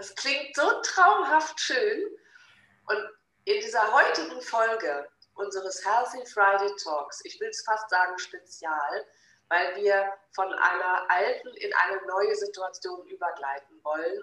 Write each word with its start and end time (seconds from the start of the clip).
Das 0.00 0.14
klingt 0.14 0.56
so 0.56 0.62
traumhaft 0.80 1.60
schön. 1.60 2.16
Und 2.86 3.10
in 3.44 3.60
dieser 3.60 3.92
heutigen 3.92 4.40
Folge 4.40 5.06
unseres 5.34 5.84
Healthy 5.84 6.24
Friday 6.24 6.74
Talks, 6.82 7.20
ich 7.26 7.38
will 7.38 7.50
es 7.50 7.62
fast 7.66 7.90
sagen 7.90 8.18
Spezial, 8.18 9.06
weil 9.48 9.76
wir 9.76 10.10
von 10.32 10.50
einer 10.54 11.04
alten 11.10 11.48
in 11.48 11.70
eine 11.74 12.00
neue 12.06 12.34
Situation 12.34 13.06
übergleiten 13.08 13.78
wollen. 13.84 14.22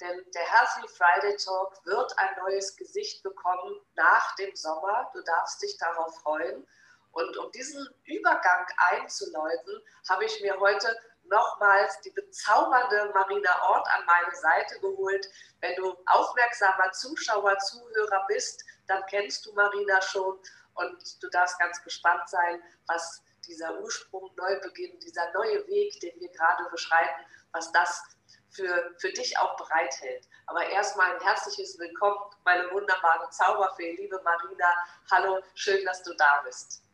Denn 0.00 0.24
der 0.32 0.42
Healthy 0.42 0.86
Friday 0.96 1.36
Talk 1.38 1.84
wird 1.84 2.16
ein 2.20 2.36
neues 2.44 2.76
Gesicht 2.76 3.24
bekommen 3.24 3.80
nach 3.96 4.36
dem 4.36 4.54
Sommer. 4.54 5.10
Du 5.12 5.20
darfst 5.22 5.60
dich 5.60 5.76
darauf 5.78 6.20
freuen. 6.20 6.64
Und 7.10 7.36
um 7.36 7.50
diesen 7.50 7.84
Übergang 8.04 8.64
einzuläuten, 8.76 9.82
habe 10.08 10.24
ich 10.24 10.40
mir 10.40 10.56
heute 10.60 10.96
nochmals 11.28 12.00
die 12.00 12.10
bezaubernde 12.10 13.10
Marina 13.14 13.62
Ort 13.62 13.86
an 13.88 14.04
meine 14.06 14.34
Seite 14.34 14.80
geholt. 14.80 15.26
Wenn 15.60 15.74
du 15.76 15.96
aufmerksamer 16.06 16.92
Zuschauer, 16.92 17.58
Zuhörer 17.58 18.24
bist, 18.28 18.64
dann 18.86 19.04
kennst 19.06 19.46
du 19.46 19.52
Marina 19.54 20.00
schon 20.02 20.38
und 20.74 21.22
du 21.22 21.28
darfst 21.30 21.58
ganz 21.58 21.82
gespannt 21.82 22.28
sein, 22.28 22.62
was 22.86 23.22
dieser 23.46 23.78
Ursprung, 23.80 24.30
Neubeginn, 24.36 24.98
dieser 25.00 25.30
neue 25.32 25.66
Weg, 25.66 25.98
den 26.00 26.20
wir 26.20 26.30
gerade 26.32 26.68
beschreiten, 26.70 27.24
was 27.52 27.70
das 27.72 28.02
für, 28.50 28.94
für 28.98 29.12
dich 29.12 29.38
auch 29.38 29.56
bereithält. 29.56 30.28
Aber 30.46 30.64
erstmal 30.66 31.14
ein 31.14 31.20
herzliches 31.20 31.78
Willkommen, 31.78 32.18
meine 32.44 32.70
wunderbare 32.70 33.28
Zauberfee, 33.30 33.96
liebe 33.96 34.20
Marina. 34.22 34.72
Hallo, 35.10 35.42
schön, 35.54 35.84
dass 35.84 36.02
du 36.02 36.14
da 36.14 36.42
bist. 36.44 36.85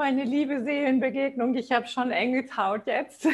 Meine 0.00 0.24
liebe 0.24 0.64
Seelenbegegnung, 0.64 1.54
ich 1.56 1.72
habe 1.72 1.86
schon 1.86 2.10
Engelshaut 2.10 2.86
jetzt. 2.86 3.28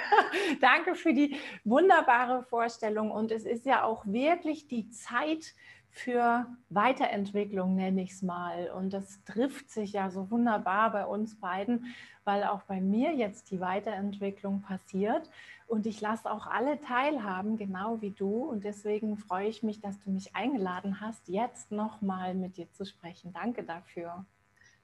Danke 0.62 0.94
für 0.94 1.12
die 1.12 1.36
wunderbare 1.62 2.42
Vorstellung. 2.44 3.10
Und 3.10 3.30
es 3.30 3.44
ist 3.44 3.66
ja 3.66 3.84
auch 3.84 4.06
wirklich 4.06 4.66
die 4.66 4.88
Zeit, 4.88 5.52
für 5.90 6.46
Weiterentwicklung, 6.68 7.74
nenne 7.74 8.02
ich 8.02 8.12
es 8.12 8.22
mal. 8.22 8.70
Und 8.70 8.92
das 8.92 9.24
trifft 9.24 9.70
sich 9.70 9.92
ja 9.92 10.10
so 10.10 10.30
wunderbar 10.30 10.90
bei 10.92 11.06
uns 11.06 11.38
beiden, 11.38 11.94
weil 12.24 12.44
auch 12.44 12.62
bei 12.62 12.80
mir 12.80 13.14
jetzt 13.14 13.50
die 13.50 13.60
Weiterentwicklung 13.60 14.62
passiert. 14.62 15.30
Und 15.66 15.86
ich 15.86 16.00
lasse 16.00 16.30
auch 16.30 16.46
alle 16.46 16.80
teilhaben, 16.80 17.56
genau 17.58 18.00
wie 18.00 18.10
du. 18.10 18.44
Und 18.44 18.64
deswegen 18.64 19.18
freue 19.18 19.48
ich 19.48 19.62
mich, 19.62 19.80
dass 19.80 19.98
du 20.00 20.10
mich 20.10 20.34
eingeladen 20.34 21.00
hast, 21.00 21.28
jetzt 21.28 21.72
nochmal 21.72 22.34
mit 22.34 22.56
dir 22.56 22.70
zu 22.72 22.86
sprechen. 22.86 23.32
Danke 23.34 23.62
dafür. 23.62 24.24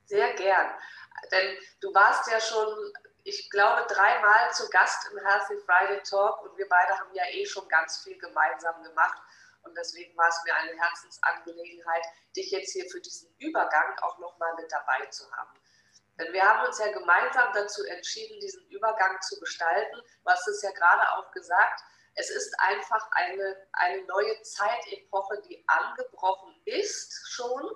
Sehr 0.06 0.34
gern. 0.34 0.74
Denn 1.30 1.58
du 1.80 1.94
warst 1.94 2.30
ja 2.30 2.40
schon, 2.40 2.92
ich 3.24 3.48
glaube, 3.50 3.86
dreimal 3.88 4.52
zu 4.52 4.68
Gast 4.70 5.10
im 5.12 5.18
Healthy 5.18 5.58
Friday 5.64 6.02
Talk 6.02 6.42
und 6.42 6.56
wir 6.56 6.68
beide 6.68 6.98
haben 6.98 7.14
ja 7.14 7.24
eh 7.30 7.46
schon 7.46 7.68
ganz 7.68 8.02
viel 8.02 8.18
gemeinsam 8.18 8.82
gemacht. 8.82 9.18
Und 9.62 9.76
deswegen 9.76 10.16
war 10.16 10.28
es 10.28 10.42
mir 10.44 10.54
eine 10.56 10.76
Herzensangelegenheit, 10.76 12.04
dich 12.36 12.50
jetzt 12.50 12.72
hier 12.72 12.88
für 12.90 13.00
diesen 13.00 13.32
Übergang 13.38 13.96
auch 14.00 14.18
nochmal 14.18 14.54
mit 14.56 14.70
dabei 14.72 15.06
zu 15.06 15.30
haben. 15.32 15.54
Denn 16.18 16.32
wir 16.32 16.42
haben 16.42 16.66
uns 16.66 16.78
ja 16.78 16.90
gemeinsam 16.92 17.52
dazu 17.54 17.84
entschieden, 17.84 18.38
diesen 18.40 18.66
Übergang 18.68 19.20
zu 19.22 19.38
gestalten. 19.40 19.96
Du 20.24 20.30
hast 20.30 20.46
es 20.48 20.62
ja 20.62 20.70
gerade 20.72 21.02
auch 21.12 21.30
gesagt. 21.30 21.80
Es 22.14 22.28
ist 22.28 22.54
einfach 22.58 23.08
eine, 23.12 23.56
eine 23.72 24.04
neue 24.04 24.42
Zeitepoche, 24.42 25.40
die 25.48 25.64
angebrochen 25.66 26.60
ist 26.66 27.30
schon. 27.30 27.70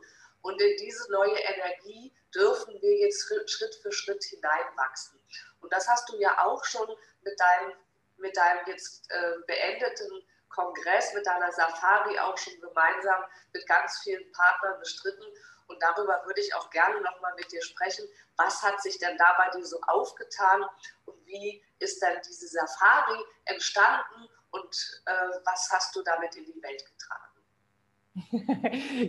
Und 0.46 0.60
in 0.60 0.76
diese 0.76 1.10
neue 1.10 1.36
Energie 1.40 2.14
dürfen 2.32 2.80
wir 2.80 2.98
jetzt 2.98 3.28
Schritt 3.50 3.74
für 3.82 3.90
Schritt 3.90 4.22
hineinwachsen. 4.22 5.20
Und 5.60 5.72
das 5.72 5.88
hast 5.88 6.08
du 6.08 6.16
ja 6.18 6.38
auch 6.46 6.64
schon 6.64 6.86
mit 7.22 7.40
deinem, 7.40 7.72
mit 8.18 8.36
deinem 8.36 8.64
jetzt 8.68 9.10
äh, 9.10 9.32
beendeten 9.48 10.24
Kongress, 10.48 11.12
mit 11.14 11.26
deiner 11.26 11.50
Safari 11.50 12.16
auch 12.20 12.38
schon 12.38 12.60
gemeinsam 12.60 13.24
mit 13.52 13.66
ganz 13.66 13.98
vielen 14.04 14.30
Partnern 14.30 14.78
bestritten. 14.78 15.24
Und 15.66 15.82
darüber 15.82 16.22
würde 16.26 16.40
ich 16.40 16.54
auch 16.54 16.70
gerne 16.70 17.00
nochmal 17.00 17.34
mit 17.34 17.50
dir 17.50 17.62
sprechen. 17.62 18.08
Was 18.36 18.62
hat 18.62 18.80
sich 18.80 18.98
denn 18.98 19.18
da 19.18 19.34
bei 19.36 19.50
dir 19.50 19.66
so 19.66 19.80
aufgetan 19.88 20.64
und 21.06 21.26
wie 21.26 21.60
ist 21.80 22.00
denn 22.00 22.22
diese 22.24 22.46
Safari 22.46 23.20
entstanden 23.46 24.28
und 24.52 25.02
äh, 25.06 25.12
was 25.44 25.68
hast 25.72 25.96
du 25.96 26.02
damit 26.04 26.36
in 26.36 26.44
die 26.44 26.62
Welt 26.62 26.86
getragen? 26.86 27.25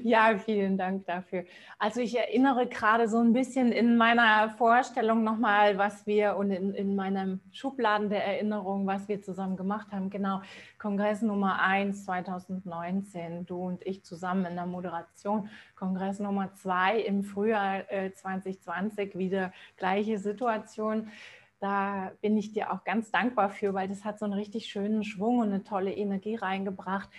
Ja, 0.04 0.38
vielen 0.38 0.78
Dank 0.78 1.06
dafür. 1.06 1.46
Also 1.80 2.02
ich 2.02 2.18
erinnere 2.18 2.68
gerade 2.68 3.08
so 3.08 3.20
ein 3.20 3.34
bisschen 3.34 3.72
in 3.72 3.98
meiner 3.98 4.50
Vorstellung 4.52 5.24
nochmal, 5.24 5.78
was 5.78 6.06
wir 6.06 6.36
und 6.36 6.52
in, 6.52 6.74
in 6.74 6.96
meinem 6.96 7.40
Schubladen 7.52 8.10
der 8.10 8.26
Erinnerung, 8.26 8.86
was 8.86 9.08
wir 9.08 9.22
zusammen 9.22 9.56
gemacht 9.56 9.92
haben. 9.92 10.10
Genau, 10.10 10.42
Kongress 10.78 11.22
Nummer 11.22 11.62
1 11.62 12.06
2019, 12.06 13.46
du 13.46 13.58
und 13.58 13.86
ich 13.86 14.04
zusammen 14.04 14.46
in 14.46 14.56
der 14.56 14.66
Moderation. 14.66 15.50
Kongress 15.76 16.20
Nummer 16.20 16.54
2 16.54 17.00
im 17.00 17.24
Frühjahr 17.24 17.92
äh, 17.92 18.12
2020, 18.12 19.18
wieder 19.18 19.52
gleiche 19.78 20.18
Situation. 20.18 21.10
Da 21.60 22.12
bin 22.22 22.38
ich 22.38 22.52
dir 22.52 22.72
auch 22.72 22.84
ganz 22.84 23.10
dankbar 23.10 23.50
für, 23.50 23.74
weil 23.74 23.88
das 23.88 24.06
hat 24.06 24.20
so 24.20 24.26
einen 24.26 24.36
richtig 24.36 24.68
schönen 24.68 25.04
Schwung 25.04 25.40
und 25.40 25.48
eine 25.48 25.64
tolle 25.64 25.92
Energie 25.92 26.36
reingebracht 26.36 27.10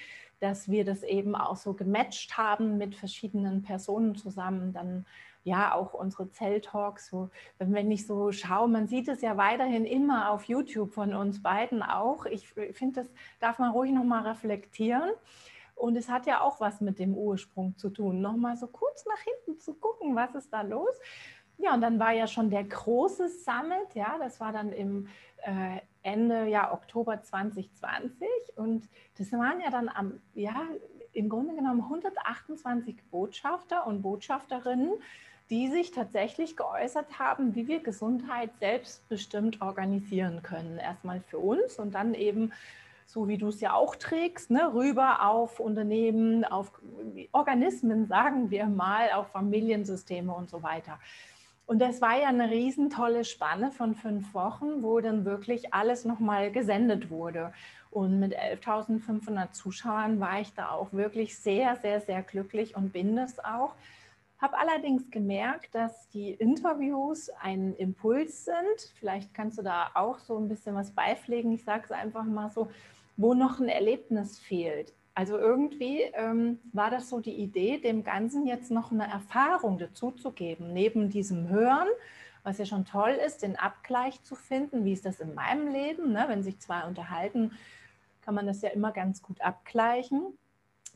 dass 0.41 0.69
wir 0.69 0.85
das 0.85 1.03
eben 1.03 1.35
auch 1.35 1.57
so 1.57 1.75
gematcht 1.75 2.37
haben 2.37 2.79
mit 2.79 2.95
verschiedenen 2.95 3.63
Personen 3.63 4.15
zusammen. 4.15 4.73
Dann 4.73 5.07
ja 5.45 5.75
auch 5.75 5.95
unsere 5.95 6.31
Zelltalks. 6.31 7.09
So, 7.09 7.31
wenn 7.59 7.91
ich 7.91 8.07
so 8.07 8.33
schaue, 8.33 8.69
man 8.69 8.87
sieht 8.87 9.09
es 9.09 9.21
ja 9.21 9.37
weiterhin 9.37 9.85
immer 9.85 10.31
auf 10.31 10.45
YouTube 10.45 10.93
von 10.93 11.15
uns 11.15 11.43
beiden 11.43 11.83
auch. 11.83 12.27
Ich 12.27 12.49
finde, 12.49 13.03
das 13.03 13.11
darf 13.41 13.59
man 13.59 13.73
ruhig 13.73 13.93
nochmal 13.93 14.27
reflektieren. 14.27 15.11
Und 15.75 15.97
es 15.97 16.09
hat 16.09 16.27
ja 16.27 16.41
auch 16.41 16.61
was 16.61 16.81
mit 16.81 16.99
dem 16.99 17.15
Ursprung 17.15 17.77
zu 17.77 17.91
tun. 17.91 18.21
Nochmal 18.21 18.57
so 18.57 18.67
kurz 18.67 19.07
nach 19.07 19.21
hinten 19.21 19.61
zu 19.61 19.75
gucken, 19.75 20.17
was 20.17 20.35
ist 20.35 20.53
da 20.53 20.63
los. 20.63 20.95
Ja, 21.57 21.75
und 21.75 21.81
dann 21.81 21.99
war 21.99 22.13
ja 22.13 22.27
schon 22.27 22.51
der 22.51 22.65
große 22.65 23.29
Summit, 23.29 23.95
ja, 23.95 24.17
das 24.19 24.39
war 24.39 24.53
dann 24.53 24.73
im 24.73 25.09
äh, 25.43 25.81
Ende 26.03 26.47
ja, 26.47 26.73
Oktober 26.73 27.23
2020 27.23 28.29
und 28.57 28.89
das 29.19 29.33
waren 29.33 29.61
ja 29.61 29.71
dann 29.71 29.89
am, 29.89 30.21
ja, 30.35 30.55
im 31.13 31.29
Grunde 31.29 31.55
genommen 31.55 31.83
128 31.83 32.97
Botschafter 33.11 33.87
und 33.87 34.03
Botschafterinnen, 34.03 34.93
die 35.51 35.69
sich 35.69 35.91
tatsächlich 35.91 36.57
geäußert 36.57 37.19
haben, 37.19 37.55
wie 37.55 37.67
wir 37.67 37.81
Gesundheit 37.81 38.51
selbstbestimmt 38.61 39.63
organisieren 39.63 40.43
können. 40.43 40.79
Erstmal 40.79 41.21
für 41.21 41.39
uns 41.39 41.79
und 41.79 41.95
dann 41.95 42.15
eben, 42.15 42.53
so 43.07 43.29
wie 43.29 43.39
du 43.39 43.49
es 43.49 43.61
ja 43.61 43.73
auch 43.73 43.97
trägst, 43.97 44.51
ne, 44.51 44.75
rüber 44.75 45.27
auf 45.27 45.59
Unternehmen, 45.59 46.45
auf 46.45 46.71
Organismen, 47.33 48.07
sagen 48.07 48.51
wir 48.51 48.67
mal, 48.67 49.13
auf 49.13 49.29
Familiensysteme 49.29 50.33
und 50.33 50.51
so 50.51 50.63
weiter. 50.63 50.99
Und 51.69 51.81
das 51.81 52.01
war 52.01 52.19
ja 52.19 52.29
eine 52.29 52.51
riesen 52.51 52.89
tolle 52.89 53.27
Spanne 53.27 53.71
von 53.71 53.95
fünf 53.95 54.33
Wochen, 54.33 54.83
wo 54.83 55.01
dann 55.01 55.27
wirklich 55.27 55.75
alles 55.75 56.07
nochmal 56.07 56.51
gesendet 56.51 57.11
wurde. 57.11 57.53
Und 57.91 58.19
mit 58.21 58.35
11.500 58.35 59.53
Zuschauern 59.53 60.19
war 60.19 60.41
ich 60.41 60.55
da 60.55 60.71
auch 60.71 60.95
wirklich 60.95 61.37
sehr, 61.37 61.77
sehr, 61.77 62.01
sehr 62.01 62.23
glücklich 62.23 62.75
und 62.75 62.95
bin 62.95 63.17
das 63.17 63.39
auch. 63.45 63.75
Habe 64.39 64.57
allerdings 64.57 65.11
gemerkt, 65.11 65.75
dass 65.75 66.09
die 66.09 66.31
Interviews 66.31 67.29
ein 67.43 67.75
Impuls 67.77 68.47
sind. 68.47 68.95
Vielleicht 68.99 69.35
kannst 69.35 69.59
du 69.59 69.63
da 69.63 69.91
auch 69.93 70.21
so 70.21 70.39
ein 70.39 70.49
bisschen 70.49 70.75
was 70.75 70.93
beipflegen. 70.93 71.53
Ich 71.53 71.65
sage 71.65 71.83
es 71.85 71.93
einfach 71.93 72.25
mal 72.25 72.49
so, 72.49 72.71
wo 73.19 73.35
noch 73.35 73.61
ein 73.61 73.69
Erlebnis 73.69 74.39
fehlt. 74.39 74.95
Also 75.19 75.37
irgendwie 75.37 76.03
ähm, 76.15 76.61
war 76.73 76.91
das 76.91 77.09
so 77.09 77.19
die 77.19 77.35
Idee, 77.35 77.79
dem 77.79 78.05
Ganzen 78.05 78.47
jetzt 78.47 78.71
noch 78.71 78.93
eine 78.93 79.11
Erfahrung 79.11 79.77
dazu 79.77 80.13
zu 80.13 80.31
geben, 80.31 80.73
neben 80.73 81.11
diesem 81.11 81.49
Hören, 81.49 81.89
was 82.45 82.59
ja 82.59 82.65
schon 82.65 82.85
toll 82.85 83.19
ist, 83.27 83.43
den 83.43 83.57
Abgleich 83.57 84.23
zu 84.23 84.37
finden, 84.37 84.85
wie 84.85 84.93
ist 84.93 85.05
das 85.05 85.19
in 85.19 85.35
meinem 85.35 85.73
Leben, 85.73 86.13
ne? 86.13 86.27
wenn 86.29 86.45
sich 86.45 86.61
zwei 86.61 86.85
unterhalten, 86.85 87.51
kann 88.21 88.37
man 88.37 88.47
das 88.47 88.63
ja 88.63 88.69
immer 88.69 88.93
ganz 88.93 89.21
gut 89.21 89.41
abgleichen. 89.41 90.39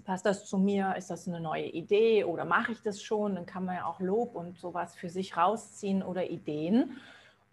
Passt 0.05 0.25
das 0.25 0.47
zu 0.47 0.57
mir? 0.57 0.95
Ist 0.97 1.11
das 1.11 1.27
eine 1.27 1.41
neue 1.41 1.67
Idee 1.67 2.23
oder 2.23 2.45
mache 2.45 2.71
ich 2.71 2.81
das 2.81 3.03
schon? 3.03 3.35
Dann 3.35 3.47
kann 3.47 3.65
man 3.65 3.75
ja 3.75 3.87
auch 3.87 3.99
Lob 3.99 4.37
und 4.37 4.57
sowas 4.57 4.95
für 4.95 5.09
sich 5.09 5.37
rausziehen 5.37 6.01
oder 6.01 6.31
Ideen. 6.31 6.97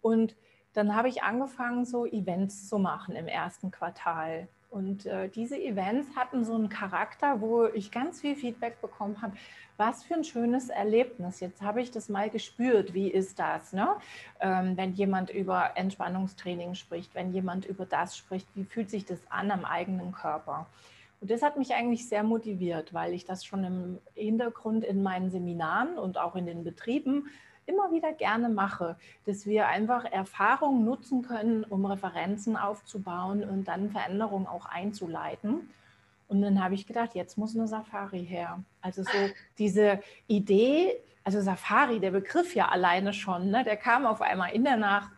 Und 0.01 0.35
dann 0.73 0.95
habe 0.95 1.09
ich 1.09 1.23
angefangen, 1.23 1.85
so 1.85 2.05
Events 2.05 2.69
zu 2.69 2.77
machen 2.77 3.15
im 3.15 3.27
ersten 3.27 3.71
Quartal 3.71 4.47
Und 4.69 5.07
äh, 5.07 5.29
diese 5.29 5.59
Events 5.59 6.15
hatten 6.15 6.45
so 6.45 6.53
einen 6.53 6.69
Charakter, 6.69 7.41
wo 7.41 7.65
ich 7.65 7.91
ganz 7.91 8.21
viel 8.21 8.35
Feedback 8.35 8.79
bekommen 8.81 9.21
habe. 9.21 9.35
Was 9.77 10.03
für 10.03 10.13
ein 10.13 10.23
schönes 10.23 10.69
Erlebnis. 10.69 11.39
Jetzt 11.39 11.61
habe 11.61 11.81
ich 11.81 11.89
das 11.89 12.07
mal 12.07 12.29
gespürt. 12.29 12.93
Wie 12.93 13.09
ist 13.09 13.39
das, 13.39 13.73
ne? 13.73 13.95
Ähm, 14.39 14.77
wenn 14.77 14.93
jemand 14.93 15.31
über 15.31 15.71
Entspannungstraining 15.75 16.75
spricht, 16.75 17.15
wenn 17.15 17.33
jemand 17.33 17.65
über 17.65 17.85
das 17.85 18.15
spricht, 18.15 18.47
wie 18.55 18.65
fühlt 18.65 18.89
sich 18.89 19.05
das 19.05 19.19
an 19.29 19.49
am 19.49 19.65
eigenen 19.65 20.11
Körper? 20.11 20.67
Und 21.21 21.31
das 21.31 21.41
hat 21.41 21.57
mich 21.57 21.73
eigentlich 21.73 22.07
sehr 22.07 22.23
motiviert, 22.23 22.93
weil 22.93 23.13
ich 23.13 23.25
das 23.25 23.43
schon 23.43 23.63
im 23.63 23.97
Hintergrund 24.13 24.85
in 24.85 25.01
meinen 25.01 25.31
Seminaren 25.31 25.97
und 25.97 26.17
auch 26.17 26.35
in 26.35 26.45
den 26.45 26.63
Betrieben 26.63 27.29
immer 27.69 27.91
wieder 27.91 28.11
gerne 28.11 28.49
mache, 28.49 28.97
dass 29.25 29.45
wir 29.45 29.67
einfach 29.67 30.03
Erfahrungen 30.05 30.83
nutzen 30.83 31.21
können, 31.21 31.63
um 31.63 31.85
Referenzen 31.85 32.57
aufzubauen 32.57 33.43
und 33.43 33.67
dann 33.67 33.91
Veränderungen 33.91 34.47
auch 34.47 34.65
einzuleiten. 34.65 35.69
Und 36.27 36.41
dann 36.41 36.63
habe 36.63 36.75
ich 36.75 36.85
gedacht, 36.85 37.15
jetzt 37.15 37.37
muss 37.37 37.55
eine 37.55 37.67
Safari 37.67 38.25
her. 38.25 38.59
Also 38.81 39.03
so 39.03 39.29
diese 39.57 40.01
Idee, 40.27 40.95
also 41.23 41.41
Safari, 41.41 41.99
der 41.99 42.11
Begriff 42.11 42.55
ja 42.55 42.69
alleine 42.69 43.13
schon, 43.13 43.49
ne, 43.49 43.63
der 43.63 43.77
kam 43.77 44.05
auf 44.05 44.21
einmal 44.21 44.51
in 44.51 44.63
der 44.63 44.77
Nacht 44.77 45.11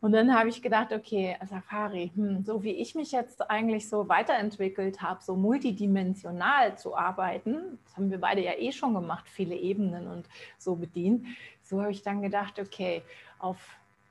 und 0.00 0.12
dann 0.12 0.34
habe 0.34 0.48
ich 0.48 0.62
gedacht, 0.62 0.92
okay, 0.92 1.36
Safari, 1.46 2.10
hm, 2.14 2.42
so 2.44 2.62
wie 2.62 2.70
ich 2.70 2.94
mich 2.94 3.12
jetzt 3.12 3.50
eigentlich 3.50 3.88
so 3.88 4.08
weiterentwickelt 4.08 5.02
habe, 5.02 5.22
so 5.22 5.36
multidimensional 5.36 6.78
zu 6.78 6.96
arbeiten, 6.96 7.78
das 7.84 7.96
haben 7.96 8.10
wir 8.10 8.18
beide 8.18 8.42
ja 8.42 8.52
eh 8.56 8.72
schon 8.72 8.94
gemacht, 8.94 9.28
viele 9.28 9.54
Ebenen 9.54 10.06
und 10.06 10.26
so 10.58 10.76
bedient, 10.76 11.26
so 11.62 11.82
habe 11.82 11.92
ich 11.92 12.02
dann 12.02 12.22
gedacht, 12.22 12.58
okay, 12.58 13.02
auf 13.38 13.58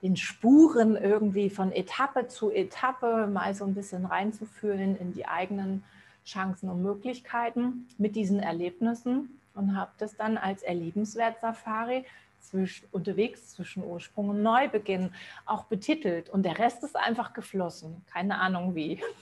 den 0.01 0.15
Spuren 0.15 0.95
irgendwie 0.95 1.49
von 1.49 1.71
Etappe 1.71 2.27
zu 2.27 2.51
Etappe 2.51 3.27
mal 3.27 3.53
so 3.53 3.65
ein 3.65 3.73
bisschen 3.73 4.05
reinzufühlen 4.05 4.95
in 4.97 5.13
die 5.13 5.27
eigenen 5.27 5.83
Chancen 6.25 6.69
und 6.69 6.83
Möglichkeiten 6.83 7.87
mit 7.97 8.15
diesen 8.15 8.39
Erlebnissen 8.39 9.39
und 9.55 9.75
habe 9.75 9.91
das 9.97 10.15
dann 10.15 10.37
als 10.37 10.61
Erlebenswert 10.61 11.41
Safari 11.41 12.05
unterwegs 12.91 13.53
zwischen 13.53 13.83
Ursprung 13.83 14.29
und 14.29 14.41
Neubeginn 14.41 15.13
auch 15.45 15.65
betitelt. 15.65 16.29
Und 16.29 16.43
der 16.43 16.57
Rest 16.57 16.83
ist 16.83 16.95
einfach 16.95 17.33
geflossen. 17.33 18.05
Keine 18.11 18.39
Ahnung 18.39 18.75
wie. 18.75 19.03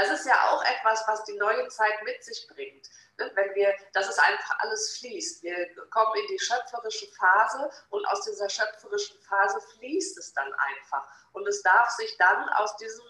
Das 0.00 0.08
ist 0.08 0.24
ja 0.24 0.48
auch 0.48 0.62
etwas, 0.62 1.04
was 1.06 1.24
die 1.24 1.36
neue 1.36 1.68
Zeit 1.68 2.02
mit 2.04 2.24
sich 2.24 2.48
bringt. 2.48 2.88
Ne? 3.18 3.30
Wenn 3.34 3.54
wir, 3.54 3.74
dass 3.92 4.08
es 4.08 4.18
einfach 4.18 4.58
alles 4.60 4.96
fließt. 4.98 5.42
Wir 5.42 5.54
kommen 5.90 6.12
in 6.22 6.26
die 6.28 6.38
schöpferische 6.38 7.06
Phase 7.18 7.70
und 7.90 8.06
aus 8.06 8.24
dieser 8.24 8.48
schöpferischen 8.48 9.20
Phase 9.20 9.60
fließt 9.76 10.16
es 10.16 10.32
dann 10.32 10.50
einfach. 10.54 11.06
Und 11.32 11.46
es 11.46 11.62
darf 11.62 11.90
sich 11.90 12.16
dann 12.16 12.48
aus 12.50 12.74
diesen 12.78 13.04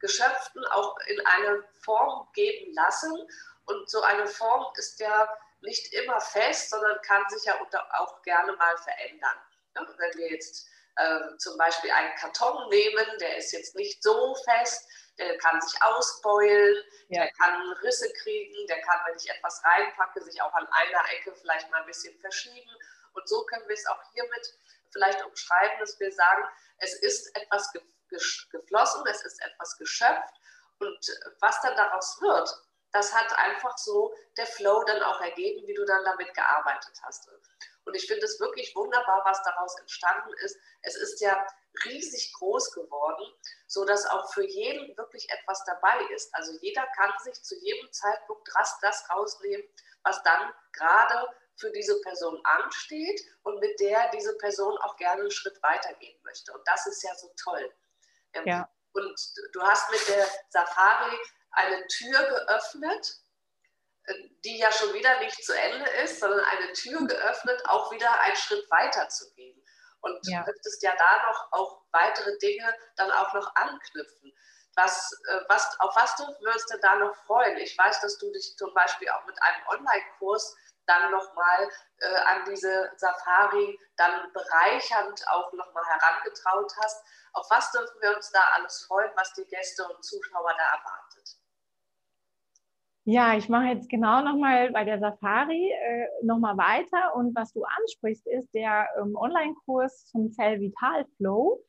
Geschöpfen 0.00 0.64
auch 0.72 0.96
in 1.06 1.24
eine 1.24 1.62
Form 1.84 2.26
geben 2.32 2.74
lassen. 2.74 3.12
Und 3.66 3.88
so 3.88 4.02
eine 4.02 4.26
Form 4.26 4.66
ist 4.76 4.98
ja 4.98 5.28
nicht 5.64 5.92
immer 5.92 6.20
fest, 6.20 6.70
sondern 6.70 7.00
kann 7.02 7.28
sich 7.28 7.44
ja 7.44 7.58
auch 7.92 8.22
gerne 8.22 8.52
mal 8.54 8.76
verändern. 8.78 9.38
Ja, 9.74 9.86
wenn 9.98 10.18
wir 10.18 10.30
jetzt 10.30 10.66
äh, 10.96 11.36
zum 11.38 11.58
Beispiel 11.58 11.90
einen 11.90 12.14
Karton 12.16 12.68
nehmen, 12.68 13.06
der 13.18 13.36
ist 13.36 13.52
jetzt 13.52 13.74
nicht 13.74 14.02
so 14.02 14.34
fest, 14.44 14.86
der 15.18 15.36
kann 15.38 15.60
sich 15.60 15.80
ausbeulen, 15.82 16.82
ja. 17.08 17.22
der 17.22 17.32
kann 17.32 17.72
Risse 17.82 18.12
kriegen, 18.14 18.66
der 18.66 18.80
kann, 18.82 19.00
wenn 19.06 19.16
ich 19.16 19.30
etwas 19.30 19.62
reinpacke, 19.64 20.22
sich 20.22 20.40
auch 20.42 20.52
an 20.54 20.66
einer 20.66 21.12
Ecke 21.12 21.34
vielleicht 21.34 21.70
mal 21.70 21.80
ein 21.80 21.86
bisschen 21.86 22.18
verschieben. 22.20 22.70
Und 23.12 23.28
so 23.28 23.44
können 23.44 23.66
wir 23.68 23.74
es 23.74 23.86
auch 23.86 24.00
hiermit 24.12 24.58
vielleicht 24.90 25.24
umschreiben, 25.24 25.78
dass 25.78 25.98
wir 26.00 26.12
sagen, 26.12 26.44
es 26.78 26.94
ist 26.94 27.36
etwas 27.36 27.72
geflossen, 28.50 29.04
es 29.06 29.24
ist 29.24 29.40
etwas 29.42 29.76
geschöpft 29.78 30.34
und 30.78 31.06
was 31.40 31.60
dann 31.62 31.76
daraus 31.76 32.20
wird, 32.20 32.50
das 32.94 33.12
hat 33.12 33.36
einfach 33.38 33.76
so 33.76 34.14
der 34.36 34.46
Flow 34.46 34.84
dann 34.84 35.02
auch 35.02 35.20
ergeben, 35.20 35.66
wie 35.66 35.74
du 35.74 35.84
dann 35.84 36.04
damit 36.04 36.32
gearbeitet 36.32 36.96
hast. 37.02 37.28
Und 37.84 37.94
ich 37.94 38.06
finde 38.06 38.24
es 38.24 38.38
wirklich 38.38 38.74
wunderbar, 38.76 39.20
was 39.24 39.42
daraus 39.42 39.76
entstanden 39.80 40.32
ist. 40.44 40.56
Es 40.82 40.94
ist 40.94 41.20
ja 41.20 41.44
riesig 41.84 42.32
groß 42.34 42.72
geworden, 42.72 43.26
so 43.66 43.84
dass 43.84 44.06
auch 44.06 44.32
für 44.32 44.44
jeden 44.44 44.96
wirklich 44.96 45.28
etwas 45.28 45.64
dabei 45.64 45.98
ist. 46.14 46.32
Also 46.36 46.52
jeder 46.60 46.86
kann 46.96 47.12
sich 47.24 47.42
zu 47.42 47.56
jedem 47.56 47.92
Zeitpunkt 47.92 48.48
das, 48.54 48.78
das 48.80 49.10
rausnehmen, 49.10 49.66
was 50.04 50.22
dann 50.22 50.54
gerade 50.72 51.28
für 51.56 51.72
diese 51.72 52.00
Person 52.02 52.40
ansteht 52.44 53.20
und 53.42 53.58
mit 53.58 53.78
der 53.80 54.08
diese 54.12 54.38
Person 54.38 54.78
auch 54.78 54.96
gerne 54.96 55.22
einen 55.22 55.30
Schritt 55.32 55.60
weitergehen 55.64 56.18
möchte. 56.22 56.52
Und 56.52 56.62
das 56.68 56.86
ist 56.86 57.02
ja 57.02 57.12
so 57.16 57.28
toll. 57.42 57.74
Ja. 58.44 58.68
Und 58.92 59.20
du 59.52 59.62
hast 59.62 59.90
mit 59.90 60.08
der 60.08 60.26
Safari 60.50 61.18
eine 61.54 61.86
Tür 61.86 62.18
geöffnet, 62.18 63.16
äh, 64.04 64.14
die 64.44 64.58
ja 64.58 64.70
schon 64.72 64.92
wieder 64.94 65.18
nicht 65.20 65.44
zu 65.44 65.52
Ende 65.56 65.88
ist, 66.02 66.20
sondern 66.20 66.44
eine 66.44 66.72
Tür 66.72 67.06
geöffnet, 67.06 67.62
auch 67.68 67.90
wieder 67.92 68.20
einen 68.20 68.36
Schritt 68.36 68.70
weiter 68.70 69.08
zu 69.08 69.32
gehen. 69.34 69.60
Und 70.00 70.18
ja. 70.28 70.40
du 70.40 70.50
möchtest 70.50 70.82
ja 70.82 70.94
da 70.96 71.26
noch 71.26 71.52
auch 71.52 71.82
weitere 71.92 72.36
Dinge 72.38 72.74
dann 72.96 73.10
auch 73.10 73.32
noch 73.32 73.54
anknüpfen. 73.56 74.32
Was, 74.76 75.10
äh, 75.28 75.40
was, 75.48 75.80
auf 75.80 75.94
was 75.96 76.16
du 76.16 76.24
würdest 76.40 76.70
du 76.72 76.78
da 76.80 76.96
noch 76.96 77.14
freuen? 77.26 77.56
Ich 77.58 77.78
weiß, 77.78 78.00
dass 78.00 78.18
du 78.18 78.30
dich 78.32 78.56
zum 78.56 78.74
Beispiel 78.74 79.08
auch 79.08 79.24
mit 79.24 79.40
einem 79.40 79.66
Online-Kurs 79.68 80.56
dann 80.86 81.10
nochmal 81.10 81.70
äh, 81.98 82.14
an 82.26 82.44
diese 82.46 82.90
Safari 82.96 83.78
dann 83.96 84.32
bereichernd 84.32 85.26
auch 85.28 85.52
nochmal 85.52 85.84
herangetraut 85.86 86.72
hast. 86.82 87.02
Auf 87.32 87.46
was 87.50 87.70
dürfen 87.72 88.00
wir 88.00 88.14
uns 88.14 88.30
da 88.30 88.42
alles 88.54 88.84
freuen, 88.84 89.10
was 89.16 89.32
die 89.34 89.46
Gäste 89.46 89.86
und 89.88 90.04
Zuschauer 90.04 90.54
da 90.58 90.76
erwartet? 90.76 91.36
Ja, 93.06 93.36
ich 93.36 93.50
mache 93.50 93.66
jetzt 93.66 93.90
genau 93.90 94.22
nochmal 94.22 94.70
bei 94.72 94.84
der 94.84 94.98
Safari 94.98 95.70
äh, 95.70 96.06
nochmal 96.22 96.56
weiter. 96.56 97.14
Und 97.14 97.34
was 97.36 97.52
du 97.52 97.62
ansprichst, 97.64 98.26
ist 98.26 98.54
der 98.54 98.86
ähm, 98.98 99.14
Online-Kurs 99.14 100.06
zum 100.06 100.30
Zell 100.32 100.58
Vital 100.58 101.04
Flow. 101.18 101.62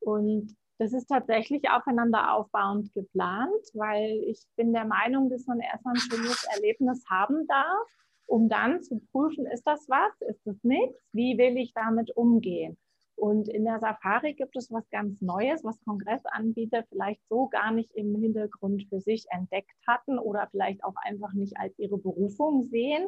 Und 0.00 0.54
das 0.78 0.92
ist 0.92 1.06
tatsächlich 1.06 1.70
aufeinander 1.70 2.34
aufbauend 2.34 2.92
geplant, 2.92 3.64
weil 3.72 4.22
ich 4.26 4.42
bin 4.56 4.74
der 4.74 4.84
Meinung, 4.84 5.30
dass 5.30 5.46
man 5.46 5.60
erstmal 5.60 5.94
ein 5.94 6.00
schönes 6.00 6.44
Erlebnis 6.54 7.04
haben 7.08 7.46
darf, 7.46 7.88
um 8.26 8.50
dann 8.50 8.82
zu 8.82 9.00
prüfen, 9.12 9.46
ist 9.46 9.66
das 9.66 9.88
was, 9.88 10.12
ist 10.28 10.46
das 10.46 10.56
nichts, 10.62 10.98
wie 11.12 11.38
will 11.38 11.56
ich 11.56 11.72
damit 11.72 12.14
umgehen. 12.16 12.76
Und 13.22 13.46
in 13.46 13.64
der 13.64 13.78
Safari 13.78 14.34
gibt 14.34 14.56
es 14.56 14.72
was 14.72 14.90
ganz 14.90 15.20
Neues, 15.20 15.62
was 15.62 15.80
Kongressanbieter 15.84 16.82
vielleicht 16.88 17.20
so 17.28 17.46
gar 17.46 17.70
nicht 17.70 17.92
im 17.92 18.16
Hintergrund 18.16 18.82
für 18.88 18.98
sich 18.98 19.26
entdeckt 19.30 19.76
hatten 19.86 20.18
oder 20.18 20.48
vielleicht 20.50 20.82
auch 20.82 20.96
einfach 21.04 21.32
nicht 21.32 21.56
als 21.56 21.78
ihre 21.78 21.98
Berufung 21.98 22.64
sehen. 22.64 23.06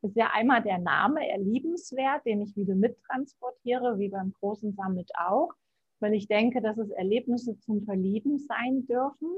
Das 0.00 0.10
ist 0.10 0.16
ja 0.16 0.30
einmal 0.34 0.64
der 0.64 0.78
Name 0.78 1.28
Erliebenswert, 1.28 2.26
den 2.26 2.42
ich 2.42 2.56
wieder 2.56 2.74
mittransportiere, 2.74 4.00
wie 4.00 4.08
beim 4.08 4.32
großen 4.32 4.72
Summit 4.72 5.12
auch, 5.14 5.52
weil 6.00 6.14
ich 6.14 6.26
denke, 6.26 6.60
dass 6.60 6.76
es 6.78 6.90
Erlebnisse 6.90 7.56
zum 7.60 7.84
Verlieben 7.84 8.40
sein 8.40 8.84
dürfen. 8.86 9.30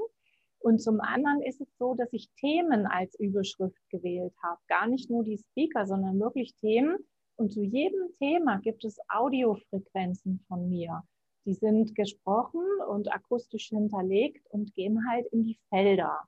Und 0.57 0.81
zum 0.81 1.01
anderen 1.01 1.43
ist 1.43 1.61
es 1.61 1.69
so, 1.77 1.93
dass 1.93 2.11
ich 2.13 2.31
Themen 2.39 2.87
als 2.87 3.13
Überschrift 3.19 3.77
gewählt 3.91 4.33
habe. 4.41 4.59
Gar 4.69 4.87
nicht 4.87 5.11
nur 5.11 5.23
die 5.23 5.37
Speaker, 5.37 5.85
sondern 5.85 6.19
wirklich 6.19 6.55
Themen, 6.55 6.97
und 7.37 7.51
zu 7.51 7.61
jedem 7.61 8.13
Thema 8.17 8.59
gibt 8.59 8.85
es 8.85 8.97
Audiofrequenzen 9.09 10.43
von 10.47 10.69
mir. 10.69 11.03
Die 11.45 11.53
sind 11.53 11.93
gesprochen 11.93 12.63
und 12.89 13.13
akustisch 13.13 13.69
hinterlegt 13.69 14.45
und 14.49 14.73
gehen 14.73 15.07
halt 15.09 15.27
in 15.27 15.43
die 15.43 15.59
Felder. 15.69 16.19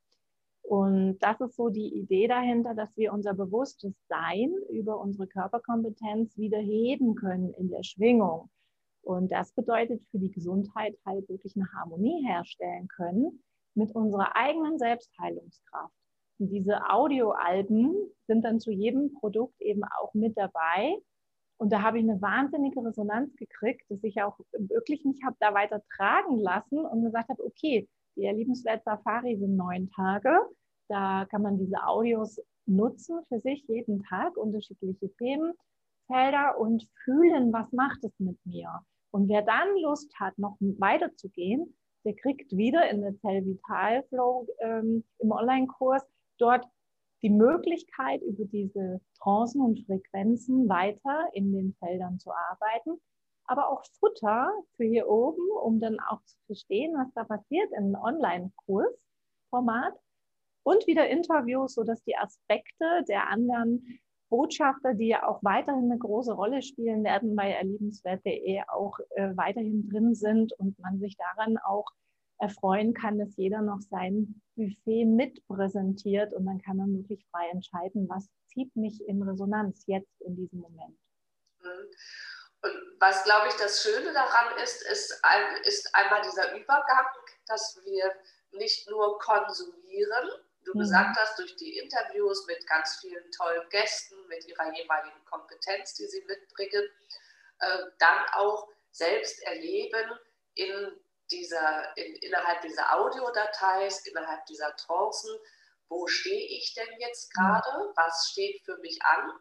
Und 0.61 1.19
das 1.19 1.39
ist 1.39 1.55
so 1.55 1.69
die 1.69 1.95
Idee 1.95 2.27
dahinter, 2.27 2.75
dass 2.75 2.95
wir 2.97 3.13
unser 3.13 3.33
bewusstes 3.33 3.95
Sein 4.09 4.53
über 4.69 4.99
unsere 4.99 5.25
Körperkompetenz 5.25 6.37
wieder 6.37 6.59
heben 6.59 7.15
können 7.15 7.53
in 7.53 7.69
der 7.69 7.83
Schwingung. 7.83 8.49
Und 9.01 9.31
das 9.31 9.53
bedeutet 9.53 10.03
für 10.11 10.19
die 10.19 10.31
Gesundheit 10.31 10.97
halt 11.05 11.29
wirklich 11.29 11.55
eine 11.55 11.71
Harmonie 11.71 12.27
herstellen 12.27 12.89
können 12.89 13.41
mit 13.75 13.95
unserer 13.95 14.35
eigenen 14.35 14.77
Selbstheilungskraft. 14.77 15.95
Diese 16.39 16.89
Audioalben 16.89 17.95
sind 18.27 18.43
dann 18.43 18.59
zu 18.59 18.71
jedem 18.71 19.13
Produkt 19.13 19.59
eben 19.61 19.83
auch 19.83 20.13
mit 20.13 20.37
dabei. 20.37 20.95
Und 21.57 21.73
da 21.73 21.81
habe 21.81 21.97
ich 21.97 22.03
eine 22.03 22.21
wahnsinnige 22.21 22.85
Resonanz 22.85 23.35
gekriegt, 23.35 23.83
dass 23.89 24.03
ich 24.03 24.21
auch 24.21 24.37
wirklich 24.51 25.03
mich 25.03 25.23
habe 25.25 25.35
da 25.39 25.53
weiter 25.55 25.81
tragen 25.95 26.37
lassen 26.37 26.79
und 26.85 27.03
gesagt 27.03 27.29
habe, 27.29 27.43
okay, 27.43 27.89
die 28.15 28.25
Erlebenswert 28.25 28.83
Safari 28.83 29.37
sind 29.37 29.55
neun 29.55 29.89
Tage. 29.89 30.39
Da 30.87 31.25
kann 31.25 31.41
man 31.41 31.57
diese 31.57 31.83
Audios 31.85 32.39
nutzen 32.67 33.23
für 33.27 33.39
sich 33.39 33.63
jeden 33.67 34.03
Tag, 34.03 34.37
unterschiedliche 34.37 35.11
Themenfelder 35.15 36.59
und 36.59 36.87
fühlen, 37.03 37.51
was 37.51 37.71
macht 37.71 38.03
es 38.03 38.13
mit 38.19 38.37
mir. 38.45 38.81
Und 39.11 39.27
wer 39.29 39.41
dann 39.41 39.75
Lust 39.81 40.13
hat, 40.19 40.37
noch 40.37 40.57
weiterzugehen, 40.59 41.75
der 42.05 42.15
kriegt 42.15 42.55
wieder 42.55 42.89
in 42.89 43.01
der 43.01 43.17
Zell 43.17 43.45
Vital 43.45 44.03
Flow 44.09 44.47
ähm, 44.59 45.03
im 45.19 45.31
Online-Kurs 45.31 46.03
dort 46.37 46.65
die 47.21 47.29
Möglichkeit, 47.29 48.21
über 48.21 48.45
diese 48.45 49.01
Trancen 49.19 49.61
und 49.61 49.85
Frequenzen 49.85 50.69
weiter 50.69 51.29
in 51.33 51.51
den 51.51 51.75
Feldern 51.79 52.19
zu 52.19 52.31
arbeiten, 52.31 53.01
aber 53.45 53.69
auch 53.69 53.83
Futter 53.99 54.51
für 54.75 54.85
hier 54.85 55.07
oben, 55.07 55.41
um 55.63 55.79
dann 55.79 55.99
auch 55.99 56.21
zu 56.23 56.37
verstehen, 56.45 56.93
was 56.95 57.11
da 57.13 57.23
passiert 57.23 57.71
in 57.71 57.95
einem 57.95 57.95
Online-Kursformat 57.95 59.93
und 60.63 60.85
wieder 60.85 61.07
Interviews, 61.07 61.73
sodass 61.73 62.03
die 62.03 62.17
Aspekte 62.17 63.03
der 63.07 63.29
anderen 63.29 63.99
Botschafter, 64.29 64.93
die 64.93 65.07
ja 65.07 65.27
auch 65.27 65.41
weiterhin 65.43 65.85
eine 65.85 65.97
große 65.97 66.33
Rolle 66.33 66.61
spielen 66.61 67.03
werden 67.05 67.35
bei 67.35 67.51
erlebenswert.de, 67.51 68.61
auch 68.67 68.99
äh, 69.11 69.31
weiterhin 69.35 69.89
drin 69.89 70.13
sind 70.13 70.51
und 70.59 70.77
man 70.79 70.99
sich 70.99 71.15
daran 71.15 71.57
auch 71.57 71.85
erfreuen 72.39 72.93
kann, 72.93 73.17
dass 73.17 73.37
jeder 73.37 73.61
noch 73.61 73.79
sein 73.79 74.41
Buffet 74.57 75.05
mit 75.05 75.47
präsentiert 75.47 76.33
und 76.33 76.45
dann 76.45 76.61
kann 76.61 76.77
man 76.77 76.93
wirklich 76.93 77.25
frei 77.31 77.47
entscheiden, 77.51 78.09
was 78.09 78.27
zieht 78.47 78.75
mich 78.75 78.99
in 79.07 79.21
Resonanz 79.21 79.83
jetzt 79.85 80.21
in 80.21 80.35
diesem 80.35 80.59
Moment. 80.59 80.97
Mhm. 81.61 81.87
Und 82.63 82.73
was, 82.99 83.23
glaube 83.23 83.47
ich, 83.47 83.53
das 83.53 83.83
Schöne 83.83 84.11
daran 84.11 84.57
ist, 84.63 84.81
ist, 84.91 85.19
ein, 85.23 85.63
ist 85.63 85.93
einmal 85.93 86.21
dieser 86.23 86.57
Übergang, 86.59 87.05
dass 87.45 87.79
wir 87.85 88.11
nicht 88.51 88.89
nur 88.89 89.19
konsumieren, 89.19 90.29
du 90.65 90.73
mhm. 90.73 90.79
gesagt 90.79 91.17
hast, 91.19 91.37
durch 91.39 91.55
die 91.55 91.77
Interviews 91.77 92.45
mit 92.47 92.65
ganz 92.67 92.97
vielen 92.99 93.31
tollen 93.31 93.67
Gästen, 93.69 94.15
mit 94.27 94.45
ihrer 94.47 94.73
jeweiligen 94.73 95.23
Kompetenz, 95.25 95.93
die 95.93 96.07
sie 96.07 96.23
mitbringen, 96.25 96.83
äh, 97.59 97.83
dann 97.99 98.25
auch 98.33 98.69
selbst 98.91 99.41
erleben 99.43 100.19
in 100.55 100.91
dieser, 101.31 101.95
in, 101.97 102.15
innerhalb 102.15 102.61
dieser 102.61 102.95
Audiodateis, 102.95 104.05
innerhalb 104.05 104.45
dieser 104.45 104.75
Trancen, 104.75 105.37
wo 105.89 106.07
stehe 106.07 106.47
ich 106.57 106.73
denn 106.73 106.99
jetzt 106.99 107.29
mhm. 107.29 107.41
gerade, 107.41 107.91
was 107.95 108.29
steht 108.31 108.61
für 108.65 108.77
mich 108.77 109.01
an 109.03 109.31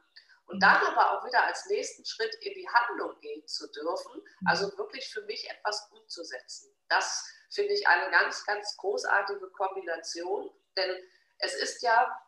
und 0.46 0.62
dann 0.62 0.80
aber 0.86 1.12
auch 1.12 1.24
wieder 1.26 1.44
als 1.44 1.66
nächsten 1.66 2.04
Schritt 2.04 2.34
in 2.36 2.54
die 2.54 2.68
Handlung 2.68 3.18
gehen 3.20 3.46
zu 3.46 3.70
dürfen, 3.72 4.12
mhm. 4.14 4.46
also 4.48 4.78
wirklich 4.78 5.08
für 5.12 5.22
mich 5.22 5.48
etwas 5.50 5.88
umzusetzen. 5.90 6.74
Das 6.88 7.28
finde 7.50 7.74
ich 7.74 7.86
eine 7.86 8.10
ganz, 8.10 8.44
ganz 8.44 8.76
großartige 8.76 9.50
Kombination, 9.50 10.50
denn 10.76 10.96
es 11.38 11.54
ist 11.54 11.82
ja, 11.82 12.20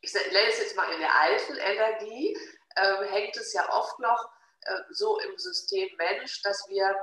ich 0.00 0.12
nenne 0.12 0.48
es 0.48 0.58
jetzt 0.58 0.76
mal 0.76 0.92
in 0.92 1.00
der 1.00 1.14
alten 1.14 1.56
Energie, 1.56 2.36
äh, 2.76 3.04
hängt 3.06 3.36
es 3.36 3.52
ja 3.52 3.68
oft 3.72 3.98
noch 4.00 4.30
äh, 4.62 4.80
so 4.90 5.18
im 5.20 5.38
System 5.38 5.94
Mensch, 5.96 6.42
dass 6.42 6.68
wir 6.68 6.96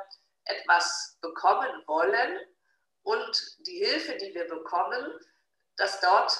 etwas 0.46 1.18
bekommen 1.22 1.84
wollen 1.88 2.40
und 3.04 3.58
die 3.68 3.84
Hilfe, 3.84 4.18
die 4.18 4.34
wir 4.34 4.48
bekommen, 4.48 5.20
dass 5.78 6.00
dort 6.00 6.38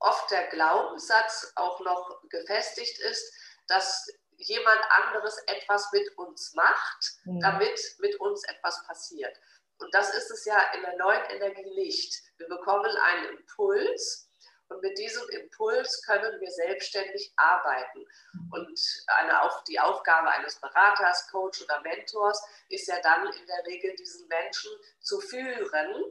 oft 0.00 0.30
der 0.30 0.46
Glaubenssatz 0.48 1.52
auch 1.56 1.80
noch 1.80 2.20
gefestigt 2.28 2.98
ist, 3.00 3.32
dass 3.66 4.08
jemand 4.36 4.80
anderes 4.90 5.36
etwas 5.46 5.90
mit 5.92 6.16
uns 6.16 6.54
macht, 6.54 7.18
mhm. 7.24 7.40
damit 7.40 7.80
mit 7.98 8.18
uns 8.20 8.44
etwas 8.44 8.86
passiert. 8.86 9.36
Und 9.78 9.92
das 9.94 10.14
ist 10.14 10.30
es 10.30 10.44
ja 10.44 10.58
in 10.74 10.82
der 10.82 10.96
neuen 10.96 11.24
Energie 11.30 11.74
nicht. 11.74 12.22
Wir 12.36 12.48
bekommen 12.48 12.96
einen 12.96 13.38
Impuls 13.38 14.27
und 14.68 14.82
mit 14.82 14.98
diesem 14.98 15.28
Impuls 15.30 16.02
können 16.04 16.40
wir 16.40 16.50
selbstständig 16.50 17.32
arbeiten. 17.36 18.06
Und 18.50 19.04
eine, 19.06 19.50
die 19.66 19.80
Aufgabe 19.80 20.30
eines 20.30 20.60
Beraters, 20.60 21.28
Coach 21.30 21.62
oder 21.62 21.80
Mentors 21.80 22.42
ist 22.68 22.86
ja 22.86 23.00
dann 23.00 23.32
in 23.32 23.46
der 23.46 23.64
Regel, 23.66 23.94
diesen 23.96 24.28
Menschen 24.28 24.70
zu 25.00 25.20
führen 25.20 26.04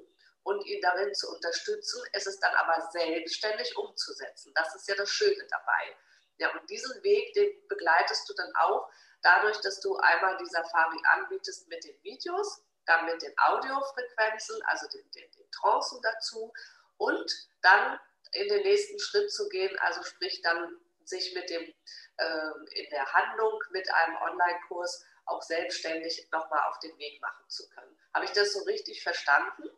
und 0.44 0.66
ihn 0.66 0.82
darin 0.82 1.14
zu 1.14 1.30
unterstützen, 1.30 2.02
es 2.14 2.26
ist 2.26 2.40
dann 2.40 2.56
aber 2.56 2.90
selbstständig 2.92 3.76
umzusetzen. 3.78 4.52
Das 4.56 4.74
ist 4.76 4.88
ja 4.88 4.96
das 4.96 5.10
Schöne 5.10 5.46
dabei. 5.50 5.96
Ja, 6.38 6.52
und 6.58 6.70
diesen 6.70 7.04
Weg, 7.04 7.34
den 7.34 7.68
begleitest 7.68 8.30
du 8.30 8.34
dann 8.34 8.56
auch 8.56 8.90
dadurch, 9.22 9.60
dass 9.62 9.80
du 9.82 9.98
einmal 9.98 10.38
die 10.38 10.46
Safari 10.46 10.98
anbietest 11.16 11.68
mit 11.68 11.84
den 11.84 12.02
Videos, 12.04 12.64
dann 12.86 13.06
mit 13.06 13.22
den 13.22 13.34
Audiofrequenzen, 13.38 14.62
also 14.68 14.88
den, 14.88 15.12
den, 15.12 15.30
den 15.32 15.52
Trancen 15.52 16.00
dazu 16.02 16.54
und 16.98 17.50
dann 17.62 18.00
in 18.34 18.48
den 18.48 18.64
nächsten 18.64 19.00
Schritt 19.00 19.32
zu 19.32 19.48
gehen, 19.50 19.76
also 19.80 20.04
sprich 20.04 20.42
dann 20.42 20.78
sich 21.04 21.34
mit 21.34 21.50
dem 21.50 21.64
äh, 21.64 22.80
in 22.82 22.90
der 22.92 23.06
Handlung 23.14 23.60
mit 23.72 23.88
einem 23.94 24.16
Online-Kurs 24.18 25.06
auch 25.26 25.42
selbstständig 25.42 26.28
nochmal 26.32 26.62
auf 26.70 26.80
den 26.80 26.98
Weg 26.98 27.22
machen 27.22 27.46
zu 27.48 27.68
können. 27.70 27.98
Habe 28.14 28.26
ich 28.26 28.32
das 28.32 28.54
so 28.54 28.64
richtig 28.64 29.04
verstanden? 29.04 29.70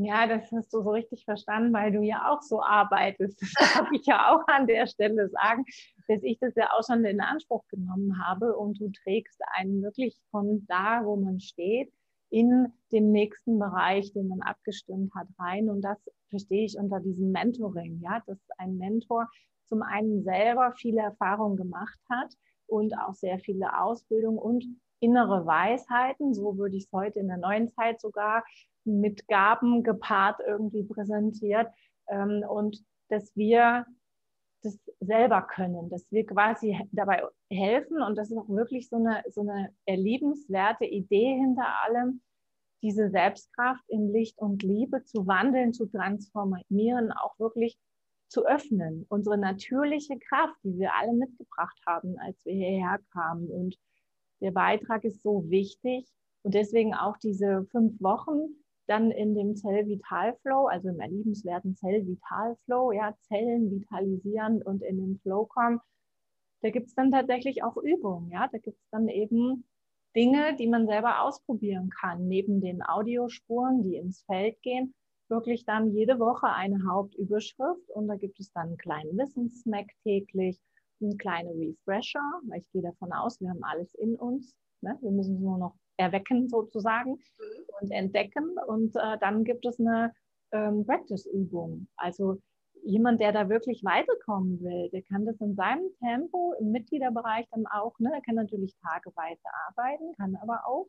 Ja, 0.00 0.28
das 0.28 0.52
hast 0.52 0.72
du 0.72 0.82
so 0.82 0.90
richtig 0.90 1.24
verstanden, 1.24 1.72
weil 1.72 1.90
du 1.90 2.02
ja 2.02 2.30
auch 2.30 2.40
so 2.40 2.62
arbeitest. 2.62 3.42
Das 3.42 3.52
darf 3.74 3.88
ich 3.92 4.06
ja 4.06 4.32
auch 4.32 4.46
an 4.46 4.68
der 4.68 4.86
Stelle 4.86 5.28
sagen, 5.28 5.64
dass 6.06 6.22
ich 6.22 6.38
das 6.38 6.54
ja 6.54 6.70
auch 6.72 6.86
schon 6.86 7.04
in 7.04 7.20
Anspruch 7.20 7.66
genommen 7.68 8.24
habe 8.24 8.56
und 8.56 8.80
du 8.80 8.90
trägst 8.92 9.40
einen 9.56 9.82
wirklich 9.82 10.16
von 10.30 10.64
da, 10.68 11.00
wo 11.04 11.16
man 11.16 11.40
steht, 11.40 11.92
in 12.30 12.72
den 12.92 13.10
nächsten 13.10 13.58
Bereich, 13.58 14.12
den 14.12 14.28
man 14.28 14.40
abgestimmt 14.42 15.12
hat, 15.14 15.26
rein. 15.38 15.68
Und 15.68 15.82
das 15.82 15.98
verstehe 16.28 16.64
ich 16.64 16.78
unter 16.78 17.00
diesem 17.00 17.32
Mentoring, 17.32 18.00
ja, 18.00 18.22
dass 18.26 18.38
ein 18.58 18.76
Mentor 18.76 19.28
zum 19.66 19.82
einen 19.82 20.22
selber 20.22 20.72
viele 20.76 21.02
Erfahrungen 21.02 21.56
gemacht 21.56 21.98
hat 22.10 22.32
und 22.66 22.94
auch 22.98 23.14
sehr 23.14 23.38
viele 23.38 23.80
Ausbildung 23.80 24.38
und 24.38 24.64
innere 25.00 25.46
Weisheiten, 25.46 26.34
so 26.34 26.58
würde 26.58 26.76
ich 26.76 26.84
es 26.84 26.92
heute 26.92 27.20
in 27.20 27.28
der 27.28 27.36
neuen 27.36 27.68
Zeit 27.68 28.00
sogar 28.00 28.44
mit 28.84 29.28
Gaben 29.28 29.82
gepaart 29.82 30.40
irgendwie 30.46 30.82
präsentiert 30.84 31.68
ähm, 32.08 32.44
und 32.48 32.82
dass 33.08 33.34
wir 33.36 33.86
das 34.62 34.78
selber 35.00 35.42
können, 35.42 35.88
dass 35.88 36.10
wir 36.10 36.26
quasi 36.26 36.76
dabei 36.90 37.22
helfen 37.50 38.02
und 38.02 38.16
das 38.16 38.30
ist 38.30 38.36
auch 38.36 38.48
wirklich 38.48 38.88
so 38.88 38.96
eine, 38.96 39.22
so 39.30 39.42
eine 39.42 39.72
erlebenswerte 39.84 40.84
Idee 40.84 41.36
hinter 41.38 41.66
allem, 41.84 42.20
diese 42.82 43.10
Selbstkraft 43.10 43.84
in 43.88 44.12
Licht 44.12 44.38
und 44.38 44.62
Liebe 44.62 45.04
zu 45.04 45.26
wandeln, 45.26 45.72
zu 45.72 45.86
transformieren, 45.86 47.12
auch 47.12 47.38
wirklich 47.38 47.78
zu 48.28 48.46
öffnen. 48.46 49.06
Unsere 49.08 49.38
natürliche 49.38 50.18
Kraft, 50.18 50.56
die 50.62 50.78
wir 50.78 50.94
alle 50.94 51.12
mitgebracht 51.12 51.78
haben, 51.86 52.18
als 52.18 52.44
wir 52.44 52.54
hierher 52.54 52.98
kamen. 53.12 53.48
Und 53.48 53.76
der 54.40 54.52
Beitrag 54.52 55.04
ist 55.04 55.22
so 55.22 55.48
wichtig. 55.50 56.06
Und 56.42 56.54
deswegen 56.54 56.94
auch 56.94 57.16
diese 57.18 57.66
fünf 57.70 58.00
Wochen 58.00 58.54
dann 58.86 59.10
in 59.10 59.34
dem 59.34 59.54
Zell-Vital-Flow, 59.54 60.66
also 60.66 60.88
im 60.88 61.00
erliebenswerten 61.00 61.76
Zell-Vital-Flow, 61.76 62.92
ja, 62.92 63.14
Zellen 63.22 63.70
vitalisieren 63.70 64.62
und 64.62 64.82
in 64.82 64.96
den 64.96 65.18
Flow 65.18 65.44
kommen, 65.44 65.80
da 66.62 66.70
gibt 66.70 66.88
es 66.88 66.94
dann 66.94 67.12
tatsächlich 67.12 67.62
auch 67.62 67.76
Übungen, 67.76 68.30
ja, 68.30 68.48
da 68.50 68.58
gibt 68.58 68.78
es 68.78 68.88
dann 68.90 69.08
eben 69.08 69.67
Dinge, 70.16 70.56
die 70.56 70.66
man 70.66 70.86
selber 70.86 71.22
ausprobieren 71.22 71.90
kann, 71.90 72.26
neben 72.28 72.60
den 72.60 72.82
Audiospuren, 72.82 73.82
die 73.82 73.96
ins 73.96 74.22
Feld 74.22 74.60
gehen, 74.62 74.94
wirklich 75.28 75.64
dann 75.64 75.92
jede 75.92 76.18
Woche 76.18 76.48
eine 76.48 76.84
Hauptüberschrift 76.88 77.90
und 77.90 78.08
da 78.08 78.16
gibt 78.16 78.40
es 78.40 78.50
dann 78.52 78.68
einen 78.68 78.76
kleinen 78.78 79.16
Wissenssmack 79.16 79.86
täglich, 80.02 80.58
einen 81.00 81.18
kleinen 81.18 81.50
Refresher, 81.58 82.22
weil 82.48 82.60
ich 82.60 82.70
gehe 82.72 82.82
davon 82.82 83.12
aus, 83.12 83.40
wir 83.40 83.50
haben 83.50 83.62
alles 83.62 83.94
in 83.94 84.16
uns, 84.16 84.54
ne? 84.80 84.96
wir 85.00 85.10
müssen 85.10 85.36
es 85.36 85.40
nur 85.40 85.58
noch 85.58 85.76
erwecken 85.98 86.48
sozusagen 86.48 87.12
mhm. 87.12 87.64
und 87.80 87.90
entdecken. 87.90 88.56
Und 88.66 88.96
äh, 88.96 89.18
dann 89.20 89.44
gibt 89.44 89.66
es 89.66 89.78
eine 89.78 90.12
ähm, 90.52 90.86
Practice-Übung. 90.86 91.88
Also 91.96 92.38
jemand, 92.84 93.20
der 93.20 93.32
da 93.32 93.48
wirklich 93.48 93.84
weiterkommen 93.84 94.60
will, 94.60 94.88
der 94.90 95.02
kann 95.02 95.26
das 95.26 95.40
in 95.40 95.54
seinem 95.54 95.88
Tempo 95.98 96.54
im 96.60 96.70
Mitgliederbereich 96.72 97.46
dann 97.50 97.66
auch, 97.66 97.98
ne, 97.98 98.10
der 98.12 98.22
kann 98.22 98.34
natürlich 98.34 98.74
tageweise 98.82 99.42
arbeiten, 99.68 100.12
kann 100.16 100.36
aber 100.36 100.66
auch 100.66 100.86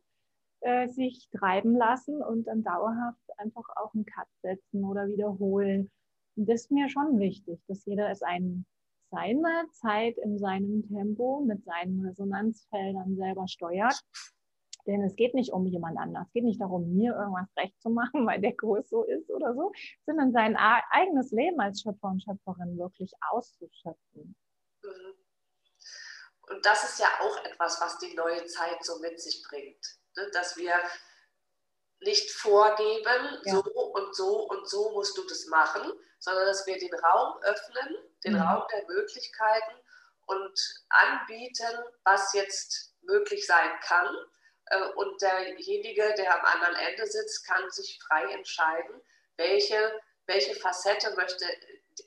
äh, 0.62 0.88
sich 0.88 1.29
treiben 1.31 1.75
lassen 1.75 2.22
und 2.22 2.48
dann 2.48 2.63
dauerhaft 2.63 3.22
einfach 3.38 3.65
auch 3.75 3.93
einen 3.93 4.05
Cut 4.05 4.27
setzen 4.41 4.84
oder 4.84 5.08
wiederholen. 5.08 5.89
Und 6.36 6.50
das 6.50 6.62
ist 6.62 6.72
mir 6.72 6.89
schon 6.89 7.19
wichtig, 7.19 7.60
dass 7.67 7.86
jeder 7.86 8.10
es 8.10 8.22
ein, 8.22 8.65
seine 9.12 9.65
Zeit 9.72 10.17
in 10.17 10.38
seinem 10.38 10.88
Tempo 10.88 11.41
mit 11.41 11.63
seinen 11.63 12.05
Resonanzfeldern 12.05 13.15
selber 13.15 13.48
steuert 13.48 14.00
denn 14.89 15.03
es 15.03 15.15
geht 15.15 15.34
nicht 15.34 15.51
um 15.51 15.65
jemand 15.65 15.98
anders. 15.98 16.27
Es 16.27 16.34
geht 16.34 16.43
nicht 16.43 16.60
darum, 16.60 16.93
mir 16.93 17.13
irgendwas 17.13 17.48
recht 17.58 17.79
zu 17.81 17.89
machen, 17.89 18.25
weil 18.27 18.41
der 18.41 18.55
Kurs 18.55 18.89
so 18.89 19.03
ist 19.03 19.29
oder 19.29 19.53
so, 19.53 19.72
sondern 20.05 20.31
sein 20.31 20.58
eigenes 20.58 21.31
Leben 21.31 21.60
als 21.60 21.81
Schöpfer 21.81 22.08
und 22.08 22.24
Schöpferin 22.24 22.77
wirklich 22.77 23.12
auszuschöpfen. 23.29 24.36
Mhm. 24.84 25.13
Und 26.50 26.65
das 26.65 26.84
ist 26.84 27.00
ja 27.00 27.08
auch 27.22 27.46
etwas, 27.46 27.79
was 27.79 28.00
die 28.00 28.15
neue 28.15 28.43
Zeit 28.48 28.84
so 28.84 29.00
mit 29.00 29.22
sich 29.22 29.43
bringt. 29.48 29.86
Ne? 30.17 30.29
Dass 30.34 30.58
wir 30.58 30.74
nicht 32.01 32.31
vorgeben, 32.31 33.38
ja. 33.43 33.53
so 33.53 33.62
und 33.62 34.15
so 34.15 34.50
und 34.50 34.67
so 34.67 34.91
musst 34.93 35.15
du 35.17 35.24
das 35.27 35.46
machen, 35.48 35.91
sondern 36.17 36.48
dass 36.48 36.65
wir 36.65 36.77
den 36.79 36.93
Raum 36.93 37.38
öffnen, 37.43 37.96
den 38.24 38.34
mhm. 38.34 38.41
Raum 38.41 38.63
der 38.72 38.84
Möglichkeiten 38.88 39.75
und 40.25 40.86
anbieten, 40.89 41.77
was 42.03 42.34
jetzt 42.34 42.96
möglich 43.01 43.46
sein 43.46 43.69
kann 43.84 44.08
und 44.96 45.22
derjenige, 45.22 46.14
der 46.16 46.40
am 46.40 46.46
anderen 46.46 46.76
Ende 46.76 47.06
sitzt, 47.08 47.46
kann 47.48 47.70
sich 47.72 48.00
frei 48.04 48.32
entscheiden, 48.34 49.02
welche, 49.38 50.00
welche 50.26 50.56
Facette 50.56 51.16
möchte 51.16 51.46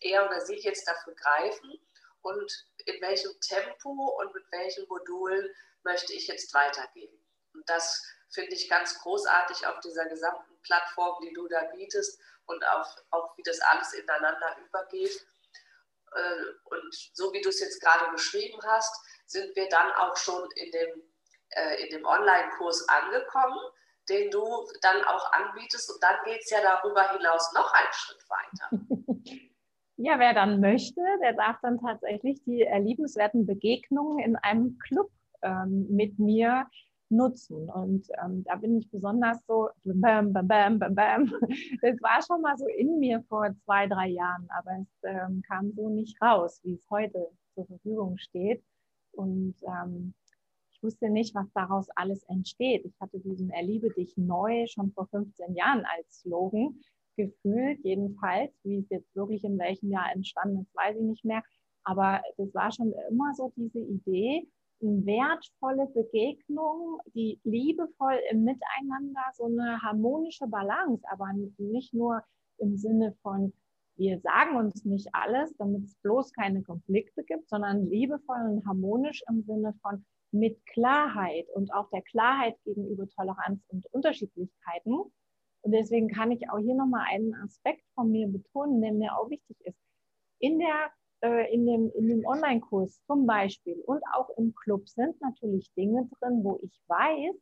er 0.00 0.26
oder 0.26 0.40
sie 0.40 0.56
jetzt 0.56 0.86
dafür 0.86 1.14
greifen 1.14 1.80
und 2.22 2.66
in 2.84 3.00
welchem 3.00 3.32
Tempo 3.40 3.90
und 3.90 4.34
mit 4.34 4.44
welchen 4.50 4.86
Modulen 4.88 5.52
möchte 5.82 6.12
ich 6.12 6.28
jetzt 6.28 6.54
weitergehen. 6.54 7.12
Und 7.54 7.68
das 7.68 8.02
finde 8.30 8.54
ich 8.54 8.68
ganz 8.68 8.98
großartig 9.00 9.66
auf 9.66 9.80
dieser 9.80 10.06
gesamten 10.06 10.56
Plattform, 10.62 11.22
die 11.22 11.32
du 11.32 11.48
da 11.48 11.64
bietest 11.74 12.18
und 12.46 12.64
auch, 12.64 12.96
auch 13.10 13.36
wie 13.36 13.42
das 13.42 13.60
alles 13.60 13.92
ineinander 13.94 14.56
übergeht. 14.66 15.26
Äh, 16.14 16.44
und 16.64 17.10
so 17.12 17.32
wie 17.32 17.40
du 17.40 17.48
es 17.48 17.60
jetzt 17.60 17.80
gerade 17.80 18.10
beschrieben 18.10 18.60
hast, 18.64 19.04
sind 19.26 19.54
wir 19.56 19.68
dann 19.68 19.92
auch 19.92 20.16
schon 20.16 20.50
in 20.52 20.70
dem, 20.70 21.02
äh, 21.56 21.82
in 21.82 21.90
dem 21.90 22.04
Online-Kurs 22.04 22.88
angekommen, 22.88 23.58
den 24.08 24.30
du 24.30 24.42
dann 24.80 25.04
auch 25.04 25.32
anbietest. 25.32 25.92
Und 25.92 26.02
dann 26.02 26.16
geht 26.24 26.42
es 26.42 26.50
ja 26.50 26.58
darüber 26.62 27.02
hinaus 27.12 27.52
noch 27.54 27.72
einen 27.72 27.92
Schritt 27.92 28.24
weiter. 28.28 29.40
Ja, 30.04 30.18
wer 30.18 30.34
dann 30.34 30.58
möchte, 30.58 31.00
der 31.22 31.34
darf 31.34 31.60
dann 31.62 31.78
tatsächlich 31.78 32.42
die 32.42 32.66
liebenswerten 32.80 33.46
Begegnungen 33.46 34.18
in 34.18 34.34
einem 34.36 34.76
Club 34.78 35.12
ähm, 35.42 35.86
mit 35.90 36.18
mir 36.18 36.66
nutzen. 37.12 37.70
Und 37.70 38.08
ähm, 38.20 38.42
da 38.44 38.56
bin 38.56 38.78
ich 38.78 38.90
besonders 38.90 39.44
so, 39.46 39.68
bam, 39.84 40.32
bam, 40.32 40.48
bam, 40.48 40.78
bam, 40.78 40.94
bam. 40.94 41.32
Das 41.82 42.00
war 42.02 42.20
schon 42.26 42.40
mal 42.40 42.56
so 42.56 42.66
in 42.66 42.98
mir 42.98 43.22
vor 43.28 43.54
zwei, 43.64 43.86
drei 43.86 44.08
Jahren, 44.08 44.48
aber 44.58 44.72
es 44.80 44.88
ähm, 45.04 45.42
kam 45.46 45.70
so 45.72 45.88
nicht 45.88 46.20
raus, 46.20 46.60
wie 46.64 46.74
es 46.74 46.90
heute 46.90 47.28
zur 47.54 47.66
Verfügung 47.66 48.18
steht. 48.18 48.64
Und 49.12 49.54
ähm, 49.62 50.14
ich 50.82 50.86
wusste 50.86 51.10
nicht, 51.10 51.32
was 51.36 51.46
daraus 51.52 51.88
alles 51.94 52.24
entsteht. 52.24 52.84
Ich 52.84 53.00
hatte 53.00 53.20
diesen 53.20 53.50
Erliebe 53.50 53.90
dich 53.90 54.16
neu 54.16 54.66
schon 54.66 54.90
vor 54.92 55.06
15 55.06 55.54
Jahren 55.54 55.84
als 55.84 56.22
Slogan 56.22 56.80
gefühlt, 57.16 57.78
jedenfalls. 57.84 58.52
Wie 58.64 58.78
es 58.78 58.88
jetzt 58.90 59.14
wirklich 59.14 59.44
in 59.44 59.58
welchem 59.60 59.92
Jahr 59.92 60.10
entstanden 60.12 60.62
ist, 60.62 60.74
weiß 60.74 60.96
ich 60.96 61.02
nicht 61.04 61.24
mehr. 61.24 61.44
Aber 61.84 62.20
das 62.36 62.52
war 62.52 62.72
schon 62.72 62.92
immer 63.10 63.32
so 63.34 63.52
diese 63.54 63.78
Idee, 63.78 64.48
wertvolle 64.80 65.86
Begegnung, 65.86 66.98
die 67.14 67.38
liebevoll 67.44 68.18
im 68.32 68.42
Miteinander, 68.42 69.22
so 69.34 69.44
eine 69.44 69.80
harmonische 69.82 70.48
Balance, 70.48 71.04
aber 71.12 71.32
nicht 71.58 71.94
nur 71.94 72.24
im 72.58 72.76
Sinne 72.76 73.14
von, 73.22 73.52
wir 73.96 74.18
sagen 74.18 74.56
uns 74.56 74.84
nicht 74.84 75.08
alles, 75.12 75.54
damit 75.58 75.84
es 75.84 75.94
bloß 76.02 76.32
keine 76.32 76.64
Konflikte 76.64 77.22
gibt, 77.22 77.48
sondern 77.48 77.88
liebevoll 77.88 78.48
und 78.50 78.66
harmonisch 78.66 79.22
im 79.28 79.44
Sinne 79.44 79.74
von 79.80 80.04
mit 80.32 80.64
Klarheit 80.66 81.46
und 81.54 81.72
auch 81.72 81.88
der 81.90 82.02
Klarheit 82.02 82.56
gegenüber 82.64 83.06
Toleranz 83.08 83.62
und 83.68 83.86
Unterschiedlichkeiten. 83.92 84.94
Und 85.60 85.72
deswegen 85.72 86.08
kann 86.08 86.32
ich 86.32 86.50
auch 86.50 86.58
hier 86.58 86.74
nochmal 86.74 87.06
einen 87.10 87.34
Aspekt 87.34 87.84
von 87.94 88.10
mir 88.10 88.26
betonen, 88.26 88.80
der 88.80 88.92
mir 88.92 89.16
auch 89.16 89.30
wichtig 89.30 89.56
ist. 89.60 89.78
In 90.38 90.58
der 90.58 90.90
äh, 91.22 91.54
in 91.54 91.66
dem, 91.66 91.90
in 91.94 92.08
dem 92.08 92.26
Online-Kurs 92.26 93.00
zum 93.06 93.26
Beispiel 93.26 93.80
und 93.86 94.02
auch 94.12 94.28
im 94.36 94.54
Club 94.54 94.88
sind 94.88 95.20
natürlich 95.20 95.72
Dinge 95.74 96.08
drin, 96.18 96.42
wo 96.42 96.58
ich 96.62 96.80
weiß, 96.88 97.36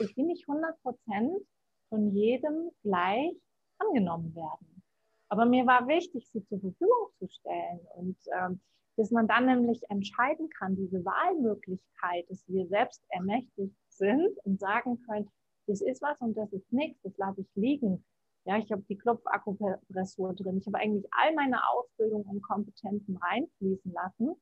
ich 0.00 0.14
bin 0.14 0.26
nicht 0.28 0.48
100 0.48 0.80
Prozent 0.82 1.46
von 1.90 2.10
jedem 2.14 2.70
gleich 2.82 3.36
angenommen 3.78 4.34
werden. 4.34 4.82
Aber 5.28 5.44
mir 5.44 5.66
war 5.66 5.86
wichtig, 5.86 6.28
sie 6.32 6.44
zur 6.46 6.60
Verfügung 6.60 7.08
zu 7.18 7.28
stellen 7.28 7.80
und 7.96 8.16
ähm, 8.32 8.60
dass 8.96 9.10
man 9.10 9.28
dann 9.28 9.46
nämlich 9.46 9.82
entscheiden 9.90 10.48
kann, 10.50 10.76
diese 10.76 11.04
Wahlmöglichkeit, 11.04 12.28
dass 12.30 12.46
wir 12.48 12.66
selbst 12.66 13.02
ermächtigt 13.08 13.74
sind 13.88 14.36
und 14.44 14.58
sagen 14.58 15.00
können, 15.02 15.30
das 15.66 15.80
ist 15.80 16.02
was 16.02 16.20
und 16.20 16.36
das 16.36 16.52
ist 16.52 16.72
nichts, 16.72 17.00
das 17.02 17.16
lasse 17.16 17.40
ich 17.42 17.54
liegen. 17.54 18.04
Ja, 18.44 18.58
ich 18.58 18.70
habe 18.70 18.82
die 18.88 18.96
Klopfakupressur 18.96 20.34
drin. 20.34 20.58
Ich 20.58 20.66
habe 20.66 20.78
eigentlich 20.78 21.06
all 21.10 21.34
meine 21.34 21.58
Ausbildung 21.68 22.22
und 22.22 22.42
Kompetenzen 22.42 23.16
reinfließen 23.16 23.92
lassen. 23.92 24.36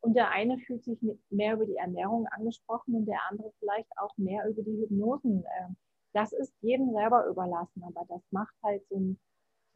Und 0.00 0.14
der 0.14 0.30
eine 0.30 0.58
fühlt 0.58 0.84
sich 0.84 0.98
mehr 1.30 1.54
über 1.54 1.66
die 1.66 1.76
Ernährung 1.76 2.26
angesprochen 2.28 2.94
und 2.94 3.06
der 3.06 3.20
andere 3.30 3.52
vielleicht 3.58 3.90
auch 3.98 4.16
mehr 4.16 4.48
über 4.48 4.62
die 4.62 4.82
Hypnosen. 4.82 5.44
Ähm, 5.58 5.76
das 6.12 6.32
ist 6.32 6.52
jedem 6.60 6.92
selber 6.92 7.26
überlassen, 7.26 7.82
aber 7.84 8.04
das 8.08 8.22
macht 8.30 8.54
halt 8.62 8.86
so 8.88 8.96
ein, 8.96 9.18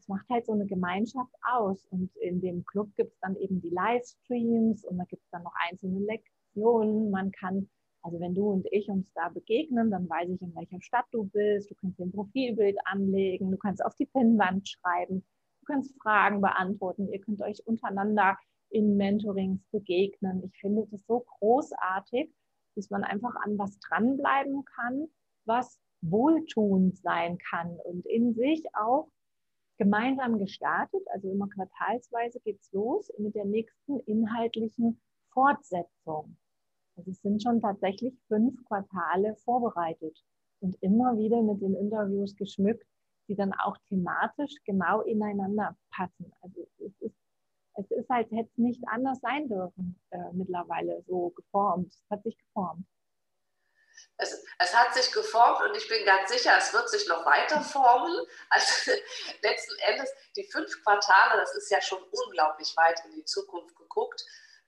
macht 0.08 0.28
halt 0.28 0.46
so 0.46 0.52
eine 0.52 0.66
Gemeinschaft 0.66 1.32
aus. 1.42 1.84
Und 1.86 2.14
in 2.16 2.40
dem 2.40 2.64
Club 2.64 2.94
gibt 2.96 3.12
es 3.12 3.20
dann 3.20 3.36
eben 3.36 3.60
die 3.60 3.70
Livestreams 3.70 4.84
und 4.84 4.98
da 4.98 5.04
gibt 5.04 5.22
es 5.22 5.30
dann 5.30 5.42
noch 5.42 5.54
einzelne 5.68 6.00
Lektionen. 6.00 7.10
Man 7.10 7.32
kann 7.32 7.68
also 8.06 8.20
wenn 8.20 8.36
du 8.36 8.50
und 8.50 8.68
ich 8.70 8.88
uns 8.88 9.12
da 9.14 9.30
begegnen, 9.30 9.90
dann 9.90 10.08
weiß 10.08 10.28
ich, 10.28 10.40
in 10.40 10.54
welcher 10.54 10.80
Stadt 10.80 11.06
du 11.10 11.24
bist. 11.24 11.68
Du 11.68 11.74
kannst 11.74 11.98
dir 11.98 12.04
ein 12.04 12.12
Profilbild 12.12 12.76
anlegen, 12.84 13.50
du 13.50 13.56
kannst 13.56 13.84
auf 13.84 13.96
die 13.96 14.06
Pinnwand 14.06 14.68
schreiben, 14.68 15.24
du 15.60 15.66
kannst 15.66 15.92
Fragen 16.00 16.40
beantworten. 16.40 17.08
Ihr 17.12 17.20
könnt 17.20 17.42
euch 17.42 17.66
untereinander 17.66 18.38
in 18.70 18.96
Mentorings 18.96 19.60
begegnen. 19.72 20.44
Ich 20.44 20.56
finde 20.60 20.86
das 20.88 21.04
so 21.06 21.26
großartig, 21.38 22.32
dass 22.76 22.90
man 22.90 23.02
einfach 23.02 23.34
an 23.44 23.58
was 23.58 23.76
dranbleiben 23.80 24.64
kann, 24.64 25.08
was 25.44 25.80
wohltuend 26.00 26.96
sein 26.98 27.38
kann 27.38 27.76
und 27.82 28.06
in 28.06 28.34
sich 28.34 28.62
auch 28.74 29.08
gemeinsam 29.78 30.38
gestartet. 30.38 31.02
Also 31.12 31.30
immer 31.30 31.48
quartalsweise 31.48 32.40
geht 32.40 32.60
es 32.60 32.72
los 32.72 33.10
mit 33.18 33.34
der 33.34 33.44
nächsten 33.44 34.00
inhaltlichen 34.00 35.00
Fortsetzung. 35.30 36.36
Also 36.96 37.10
es 37.10 37.20
sind 37.20 37.42
schon 37.42 37.60
tatsächlich 37.60 38.14
fünf 38.28 38.64
Quartale 38.64 39.36
vorbereitet 39.44 40.18
und 40.60 40.76
immer 40.80 41.16
wieder 41.18 41.42
mit 41.42 41.60
den 41.60 41.74
Interviews 41.74 42.34
geschmückt, 42.36 42.86
die 43.28 43.36
dann 43.36 43.52
auch 43.52 43.76
thematisch 43.88 44.54
genau 44.64 45.02
ineinander 45.02 45.76
passen. 45.90 46.32
Also 46.40 46.66
es 46.78 46.92
ist, 47.00 47.16
es 47.74 47.90
ist 47.90 48.08
halt, 48.08 48.30
hätte 48.30 48.48
es 48.50 48.58
nicht 48.58 48.82
anders 48.88 49.20
sein 49.20 49.48
dürfen 49.48 49.98
äh, 50.10 50.32
mittlerweile 50.32 51.02
so 51.06 51.30
geformt. 51.30 51.88
Es 51.92 52.04
hat 52.10 52.22
sich 52.22 52.38
geformt. 52.38 52.86
Es, 54.18 54.44
es, 54.58 54.74
hat 54.74 54.94
sich 54.94 55.12
geformt 55.12 55.60
und 55.68 55.76
ich 55.76 55.88
bin 55.88 56.04
ganz 56.04 56.30
sicher, 56.30 56.56
es 56.56 56.72
wird 56.72 56.88
sich 56.88 57.06
noch 57.08 57.24
weiter 57.26 57.60
formen. 57.60 58.26
Also 58.50 58.92
letzten 59.42 59.78
Endes, 59.80 60.10
die 60.36 60.48
fünf 60.50 60.70
Quartale, 60.82 61.40
das 61.40 61.54
ist 61.54 61.70
ja 61.70 61.80
schon 61.80 62.02
unglaublich 62.02 62.74
weit 62.76 63.00
in 63.06 63.12
die 63.12 63.24
Zukunft 63.24 63.76
geguckt. 63.76 64.24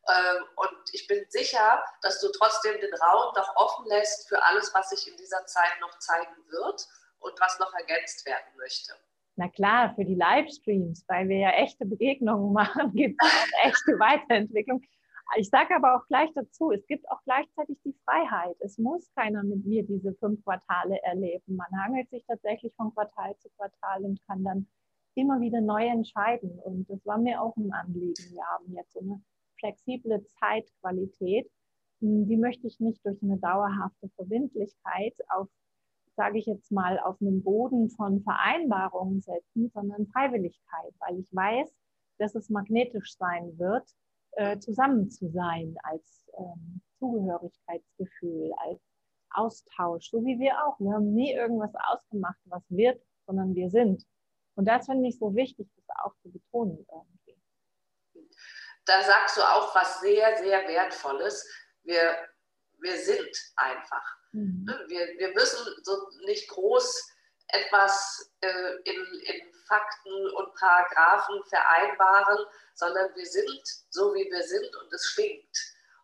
Ähm, 0.08 0.44
und 0.56 0.78
ich 0.92 1.06
bin 1.06 1.24
sicher, 1.28 1.84
dass 2.02 2.20
du 2.20 2.28
trotzdem 2.32 2.80
den 2.80 2.94
Raum 2.94 3.34
noch 3.34 3.56
offen 3.56 3.86
lässt 3.86 4.28
für 4.28 4.42
alles, 4.42 4.72
was 4.74 4.90
sich 4.90 5.06
in 5.08 5.16
dieser 5.16 5.44
Zeit 5.46 5.80
noch 5.80 5.98
zeigen 5.98 6.36
wird 6.48 6.86
und 7.20 7.40
was 7.40 7.58
noch 7.58 7.72
ergänzt 7.74 8.24
werden 8.26 8.56
möchte. 8.56 8.94
Na 9.36 9.48
klar, 9.48 9.94
für 9.94 10.04
die 10.04 10.16
Livestreams, 10.16 11.04
weil 11.06 11.28
wir 11.28 11.38
ja 11.38 11.50
echte 11.50 11.84
Begegnungen 11.84 12.52
machen, 12.54 12.92
gibt 12.94 13.22
es 13.22 13.30
eine 13.30 13.70
echte 13.72 13.98
Weiterentwicklung. 13.98 14.82
Ich 15.36 15.50
sage 15.50 15.76
aber 15.76 15.96
auch 15.96 16.06
gleich 16.06 16.30
dazu, 16.34 16.70
es 16.70 16.86
gibt 16.86 17.08
auch 17.10 17.22
gleichzeitig 17.24 17.78
die 17.84 17.94
Freiheit. 18.04 18.56
Es 18.60 18.78
muss 18.78 19.12
keiner 19.14 19.42
mit 19.42 19.64
mir 19.64 19.84
diese 19.84 20.14
fünf 20.14 20.42
Quartale 20.42 21.00
erleben. 21.02 21.56
Man 21.56 21.68
hangelt 21.84 22.08
sich 22.10 22.24
tatsächlich 22.26 22.74
von 22.76 22.94
Quartal 22.94 23.36
zu 23.38 23.48
Quartal 23.50 24.04
und 24.04 24.20
kann 24.26 24.42
dann 24.42 24.66
immer 25.14 25.40
wieder 25.40 25.60
neu 25.60 25.86
entscheiden. 25.86 26.58
Und 26.60 26.88
das 26.88 27.04
war 27.04 27.18
mir 27.18 27.42
auch 27.42 27.56
ein 27.56 27.72
Anliegen. 27.72 28.32
Wir 28.32 28.44
haben 28.46 28.72
jetzt 28.72 28.92
so 28.92 29.00
eine 29.00 29.20
flexible 29.58 30.24
Zeitqualität, 30.40 31.50
hm, 32.00 32.28
die 32.28 32.36
möchte 32.36 32.66
ich 32.66 32.80
nicht 32.80 33.04
durch 33.04 33.22
eine 33.22 33.38
dauerhafte 33.38 34.08
Verbindlichkeit 34.16 35.14
auf, 35.28 35.48
sage 36.16 36.38
ich 36.38 36.46
jetzt 36.46 36.70
mal, 36.72 36.98
auf 37.00 37.20
einen 37.20 37.42
Boden 37.42 37.90
von 37.90 38.22
Vereinbarungen 38.22 39.20
setzen, 39.20 39.70
sondern 39.74 40.06
Freiwilligkeit, 40.06 40.94
weil 41.00 41.18
ich 41.18 41.28
weiß, 41.34 41.72
dass 42.18 42.34
es 42.34 42.48
magnetisch 42.48 43.16
sein 43.16 43.58
wird, 43.58 43.88
äh, 44.38 44.58
zusammen 44.58 45.10
zu 45.10 45.28
sein 45.30 45.76
als 45.82 46.28
ähm, 46.38 46.80
Zugehörigkeitsgefühl, 46.98 48.52
als 48.58 48.80
Austausch, 49.30 50.10
so 50.10 50.24
wie 50.24 50.38
wir 50.38 50.52
auch. 50.64 50.78
Wir 50.78 50.92
haben 50.92 51.12
nie 51.12 51.32
irgendwas 51.32 51.72
ausgemacht, 51.74 52.38
was 52.44 52.62
wird, 52.68 53.02
sondern 53.26 53.54
wir 53.54 53.68
sind. 53.68 54.04
Und 54.54 54.66
das 54.66 54.86
finde 54.86 55.08
ich 55.08 55.18
so 55.18 55.34
wichtig, 55.34 55.68
das 55.76 55.96
auch 56.04 56.14
zu 56.22 56.30
betonen. 56.30 56.86
Irgendwie 56.90 57.18
da 58.88 59.02
sagst 59.02 59.36
du 59.36 59.42
auch 59.42 59.74
was 59.74 60.00
sehr, 60.00 60.38
sehr 60.38 60.66
Wertvolles. 60.66 61.46
Wir, 61.82 62.16
wir 62.78 62.96
sind 62.96 63.52
einfach. 63.56 64.16
Mhm. 64.32 64.66
Wir, 64.88 65.18
wir 65.18 65.34
müssen 65.34 65.58
so 65.82 65.92
nicht 66.26 66.48
groß 66.48 67.10
etwas 67.48 68.30
äh, 68.40 68.74
in, 68.84 69.20
in 69.20 69.52
Fakten 69.66 70.30
und 70.30 70.54
Paragraphen 70.54 71.42
vereinbaren, 71.44 72.46
sondern 72.74 73.14
wir 73.14 73.26
sind 73.26 73.62
so, 73.90 74.14
wie 74.14 74.30
wir 74.30 74.42
sind 74.42 74.74
und 74.76 74.92
es 74.92 75.04
schwingt. 75.06 75.56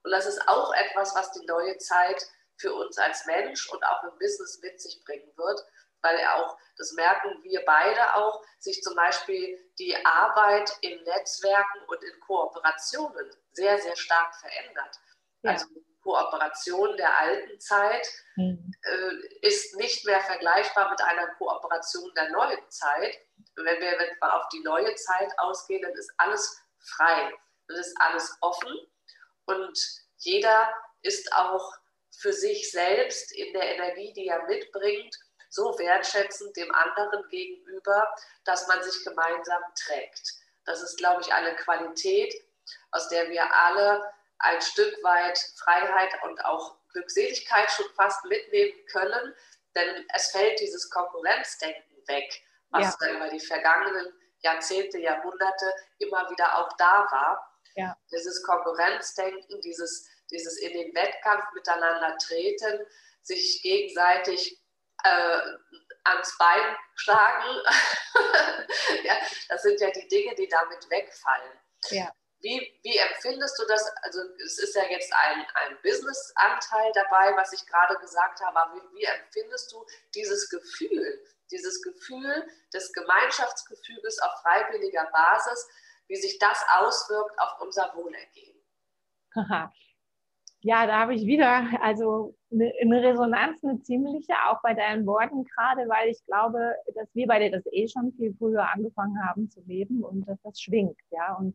Und 0.03 0.11
das 0.11 0.27
ist 0.27 0.47
auch 0.49 0.73
etwas, 0.75 1.15
was 1.15 1.33
die 1.33 1.47
neue 1.47 1.77
Zeit 1.79 2.27
für 2.57 2.75
uns 2.75 2.99
als 2.99 3.25
Mensch 3.27 3.69
und 3.71 3.83
auch 3.85 4.05
im 4.05 4.19
Business 4.19 4.61
mit 4.63 4.81
sich 4.81 5.03
bringen 5.05 5.33
wird, 5.37 5.61
weil 6.03 6.19
auch, 6.35 6.57
das 6.77 6.93
merken 6.93 7.43
wir 7.43 7.65
beide 7.65 8.15
auch, 8.15 8.45
sich 8.59 8.83
zum 8.83 8.95
Beispiel 8.95 9.59
die 9.79 9.97
Arbeit 10.05 10.71
in 10.83 11.03
Netzwerken 11.05 11.83
und 11.87 12.03
in 12.03 12.21
Kooperationen 12.21 13.31
sehr, 13.53 13.79
sehr 13.79 13.97
stark 13.97 14.35
verändert. 14.37 15.01
Ja. 15.43 15.53
Also 15.53 15.67
Kooperation 16.05 16.97
der 16.97 17.19
alten 17.19 17.59
Zeit 17.59 18.07
mhm. 18.37 18.73
äh, 18.83 19.47
ist 19.47 19.75
nicht 19.77 20.05
mehr 20.05 20.21
vergleichbar 20.21 20.91
mit 20.91 21.01
einer 21.01 21.27
Kooperation 21.39 22.13
der 22.15 22.31
neuen 22.31 22.71
Zeit. 22.71 23.19
Wenn 23.57 23.81
wir, 23.81 23.99
wenn 23.99 24.17
wir 24.21 24.35
auf 24.35 24.49
die 24.51 24.61
neue 24.61 24.95
Zeit 24.95 25.33
ausgehen, 25.39 25.83
dann 25.83 25.95
ist 25.95 26.13
alles 26.19 26.63
frei, 26.79 27.33
dann 27.67 27.79
ist 27.79 27.97
alles 28.01 28.37
offen 28.43 28.77
und 29.47 29.79
jeder 30.19 30.73
ist 31.03 31.33
auch 31.35 31.73
für 32.17 32.33
sich 32.33 32.71
selbst 32.71 33.33
in 33.33 33.53
der 33.55 33.75
Energie, 33.75 34.13
die 34.13 34.29
er 34.29 34.45
mitbringt, 34.47 35.17
so 35.49 35.77
wertschätzend 35.79 36.57
dem 36.57 36.73
anderen 36.75 37.29
gegenüber, 37.29 38.15
dass 38.45 38.67
man 38.69 38.83
sich 38.83 39.05
gemeinsam 39.05 39.63
trägt. 39.87 40.35
Das 40.65 40.83
ist, 40.83 40.99
glaube 40.99 41.23
ich, 41.23 41.33
eine 41.33 41.55
Qualität, 41.57 42.35
aus 42.91 43.09
der 43.09 43.29
wir 43.31 43.55
alle 43.55 44.03
ein 44.45 44.61
Stück 44.61 45.03
weit 45.03 45.39
Freiheit 45.57 46.13
und 46.23 46.45
auch 46.45 46.77
Glückseligkeit 46.93 47.71
schon 47.71 47.87
fast 47.97 48.25
mitnehmen 48.27 48.79
können, 48.93 49.35
denn 49.75 50.07
es 50.15 50.31
fällt 50.31 50.61
dieses 50.61 50.89
Konkurrenzdenken 50.91 52.07
weg, 52.07 52.43
was 52.71 52.97
ja. 53.01 53.11
über 53.11 53.29
die 53.29 53.41
vergangenen 53.41 54.13
Jahrzehnte, 54.41 54.99
Jahrhunderte 54.99 55.73
immer 55.99 56.31
wieder 56.31 56.59
auch 56.59 56.73
da 56.77 57.07
war. 57.11 57.61
Ja. 57.75 57.97
Dieses 58.13 58.43
Konkurrenzdenken, 58.45 59.61
dieses, 59.63 60.09
dieses 60.31 60.59
in 60.59 60.73
den 60.73 60.95
Wettkampf 60.95 61.45
miteinander 61.55 62.17
treten, 62.19 62.87
sich 63.23 63.63
gegenseitig 63.63 64.61
äh, 65.03 65.41
ans 66.05 66.37
Bein 66.39 66.77
schlagen. 66.95 67.63
ja, 69.05 69.17
das 69.49 69.63
sind 69.63 69.81
ja 69.81 69.91
die 69.91 70.07
Dinge, 70.09 70.35
die 70.35 70.49
damit 70.49 70.89
wegfallen. 70.91 71.59
Ja. 71.91 72.13
Wie, 72.45 72.61
wie 72.83 72.99
empfindest 72.99 73.59
du 73.59 73.65
das? 73.67 73.91
Also 74.03 74.21
es 74.45 74.59
ist 74.59 74.77
ja 74.77 74.83
jetzt 74.91 75.11
ein, 75.13 75.47
ein 75.55 75.79
Business-Anteil 75.83 76.93
dabei, 76.93 77.35
was 77.37 77.55
ich 77.55 77.67
gerade 77.67 77.97
gesagt 77.97 78.39
habe, 78.45 78.61
aber 78.61 78.75
wie, 78.75 78.99
wie 78.99 79.05
empfindest 79.05 79.73
du 79.73 79.83
dieses 80.15 80.51
Gefühl, 80.51 81.25
dieses 81.51 81.81
Gefühl 81.83 82.47
des 82.75 82.93
Gemeinschaftsgefüges 82.93 84.19
auf 84.21 84.43
freiwilliger 84.43 85.09
Basis, 85.11 85.69
wie 86.07 86.17
sich 86.17 86.39
das 86.39 86.63
auswirkt 86.69 87.39
auf 87.39 87.61
unser 87.63 87.91
Wohlergehen? 87.95 88.63
Ja, 90.61 90.87
da 90.87 91.01
habe 91.01 91.15
ich 91.15 91.27
wieder 91.27 91.69
also 91.81 92.35
eine, 92.51 93.03
Resonanz, 93.03 93.65
eine 93.65 93.81
ziemliche, 93.83 94.35
auch 94.49 94.61
bei 94.63 94.75
deinen 94.75 95.07
Worten 95.07 95.45
gerade, 95.45 95.89
weil 95.89 96.11
ich 96.11 96.25
glaube, 96.27 96.75
dass 96.95 97.09
wir 97.15 97.27
beide 97.27 97.51
das 97.51 97.65
eh 97.73 97.89
schon 97.89 98.13
viel 98.13 98.35
früher 98.39 98.71
angefangen 98.71 99.19
haben 99.27 99.51
zu 99.51 99.63
leben 99.63 100.05
und 100.05 100.27
dass 100.29 100.41
das 100.43 100.61
schwingt, 100.61 100.99
ja. 101.11 101.35
Und 101.37 101.55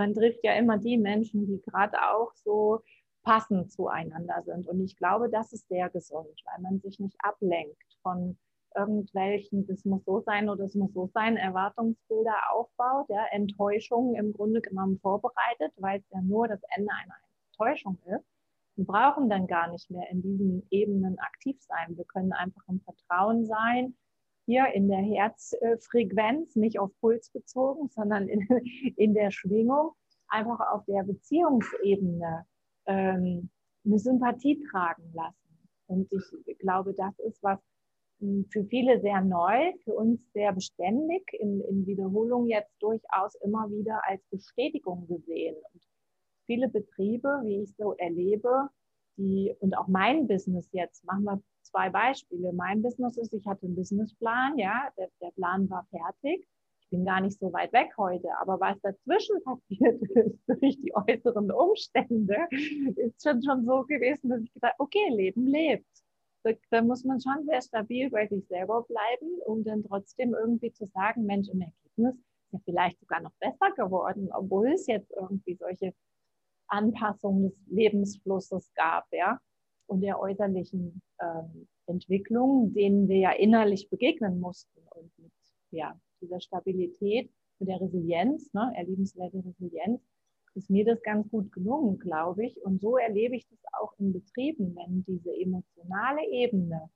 man 0.00 0.14
trifft 0.14 0.42
ja 0.42 0.54
immer 0.54 0.78
die 0.78 0.96
Menschen, 0.96 1.46
die 1.46 1.60
gerade 1.60 1.98
auch 2.10 2.32
so 2.34 2.80
passend 3.22 3.70
zueinander 3.70 4.42
sind. 4.46 4.66
Und 4.66 4.80
ich 4.80 4.96
glaube, 4.96 5.28
das 5.28 5.52
ist 5.52 5.68
sehr 5.68 5.90
gesund, 5.90 6.42
weil 6.46 6.62
man 6.62 6.80
sich 6.80 6.98
nicht 7.00 7.18
ablenkt 7.18 7.76
von 8.02 8.38
irgendwelchen, 8.74 9.66
das 9.66 9.84
muss 9.84 10.02
so 10.06 10.20
sein 10.20 10.48
oder 10.48 10.62
das 10.62 10.74
muss 10.74 10.94
so 10.94 11.10
sein, 11.12 11.36
Erwartungsbilder 11.36 12.34
aufbaut, 12.50 13.10
ja, 13.10 13.26
Enttäuschungen 13.30 14.14
im 14.14 14.32
Grunde 14.32 14.62
genommen 14.62 14.98
vorbereitet, 15.00 15.74
weil 15.76 15.98
es 15.98 16.08
ja 16.10 16.22
nur 16.22 16.48
das 16.48 16.62
Ende 16.74 16.90
einer 17.02 17.16
Enttäuschung 17.50 17.98
ist. 18.06 18.24
Wir 18.76 18.86
brauchen 18.86 19.28
dann 19.28 19.46
gar 19.46 19.70
nicht 19.70 19.90
mehr 19.90 20.08
in 20.08 20.22
diesen 20.22 20.66
Ebenen 20.70 21.18
aktiv 21.18 21.60
sein. 21.60 21.94
Wir 21.98 22.06
können 22.06 22.32
einfach 22.32 22.62
im 22.68 22.80
Vertrauen 22.80 23.44
sein, 23.44 23.94
hier 24.50 24.66
in 24.74 24.88
der 24.88 24.98
Herzfrequenz, 24.98 26.56
nicht 26.56 26.80
auf 26.80 26.90
Puls 27.00 27.30
bezogen, 27.30 27.88
sondern 27.88 28.26
in, 28.28 28.40
in 28.96 29.14
der 29.14 29.30
Schwingung, 29.30 29.92
einfach 30.26 30.58
auf 30.72 30.84
der 30.86 31.04
Beziehungsebene 31.04 32.44
ähm, 32.86 33.48
eine 33.84 33.98
Sympathie 33.98 34.60
tragen 34.70 35.12
lassen. 35.14 35.36
Und 35.86 36.12
ich 36.46 36.58
glaube, 36.58 36.94
das 36.94 37.16
ist 37.20 37.40
was 37.44 37.60
hm, 38.18 38.44
für 38.50 38.64
viele 38.64 39.00
sehr 39.00 39.20
neu, 39.20 39.72
für 39.84 39.94
uns 39.94 40.20
sehr 40.32 40.52
beständig, 40.52 41.22
in, 41.34 41.60
in 41.60 41.86
Wiederholung 41.86 42.48
jetzt 42.48 42.74
durchaus 42.80 43.36
immer 43.44 43.70
wieder 43.70 44.00
als 44.08 44.20
Bestätigung 44.30 45.06
gesehen. 45.06 45.54
Und 45.72 45.82
viele 46.46 46.68
Betriebe, 46.68 47.40
wie 47.44 47.62
ich 47.62 47.74
so 47.76 47.94
erlebe, 47.94 48.68
die, 49.20 49.54
und 49.60 49.76
auch 49.76 49.86
mein 49.86 50.26
Business 50.26 50.68
jetzt, 50.72 51.04
machen 51.04 51.24
wir 51.24 51.42
zwei 51.62 51.90
Beispiele. 51.90 52.52
Mein 52.52 52.82
Business 52.82 53.16
ist, 53.16 53.34
ich 53.34 53.46
hatte 53.46 53.66
einen 53.66 53.76
Businessplan, 53.76 54.58
ja, 54.58 54.88
der, 54.96 55.08
der 55.20 55.30
Plan 55.32 55.68
war 55.70 55.86
fertig. 55.90 56.46
Ich 56.80 56.88
bin 56.90 57.04
gar 57.04 57.20
nicht 57.20 57.38
so 57.38 57.52
weit 57.52 57.72
weg 57.72 57.92
heute, 57.96 58.28
aber 58.40 58.58
was 58.58 58.80
dazwischen 58.80 59.40
passiert 59.44 60.02
ist 60.02 60.40
durch 60.48 60.80
die 60.80 60.92
äußeren 60.94 61.52
Umstände, 61.52 62.36
ist 62.96 63.22
schon, 63.22 63.42
schon 63.42 63.64
so 63.64 63.84
gewesen, 63.84 64.30
dass 64.30 64.42
ich 64.42 64.52
gedacht 64.52 64.74
okay, 64.78 65.08
Leben 65.10 65.46
lebt. 65.46 65.86
Da, 66.42 66.52
da 66.70 66.82
muss 66.82 67.04
man 67.04 67.20
schon 67.20 67.44
sehr 67.44 67.60
stabil 67.60 68.10
bei 68.10 68.26
sich 68.26 68.46
selber 68.48 68.82
bleiben, 68.82 69.38
um 69.46 69.62
dann 69.62 69.84
trotzdem 69.84 70.34
irgendwie 70.34 70.72
zu 70.72 70.86
sagen, 70.86 71.26
Mensch, 71.26 71.48
im 71.50 71.60
Ergebnis 71.60 72.14
ist 72.14 72.52
ja 72.52 72.58
vielleicht 72.64 72.98
sogar 72.98 73.20
noch 73.20 73.34
besser 73.38 73.70
geworden, 73.76 74.30
obwohl 74.32 74.72
es 74.72 74.86
jetzt 74.86 75.12
irgendwie 75.12 75.54
solche 75.56 75.92
Anpassungen 76.70 77.50
des 77.50 77.66
Lebensflusses 77.66 78.72
gab, 78.74 79.06
ja 79.12 79.38
und 79.90 80.02
der 80.02 80.20
äußerlichen 80.20 81.02
ähm, 81.20 81.68
Entwicklung, 81.86 82.72
denen 82.72 83.08
wir 83.08 83.18
ja 83.18 83.32
innerlich 83.32 83.90
begegnen 83.90 84.38
mussten. 84.38 84.80
Und 84.94 85.10
mit 85.18 85.32
ja, 85.72 85.98
dieser 86.20 86.40
Stabilität, 86.40 87.30
mit 87.58 87.68
der 87.68 87.80
Resilienz, 87.80 88.52
ne, 88.54 88.72
erlebenswerte 88.76 89.44
Resilienz, 89.44 90.00
ist 90.54 90.70
mir 90.70 90.84
das 90.84 91.02
ganz 91.02 91.28
gut 91.30 91.50
gelungen, 91.52 91.98
glaube 91.98 92.46
ich. 92.46 92.56
Und 92.64 92.80
so 92.80 92.98
erlebe 92.98 93.34
ich 93.36 93.48
das 93.48 93.58
auch 93.80 93.92
in 93.98 94.12
Betrieben, 94.12 94.76
wenn 94.76 95.04
diese 95.04 95.34
emotionale 95.34 96.24
Ebene, 96.30 96.88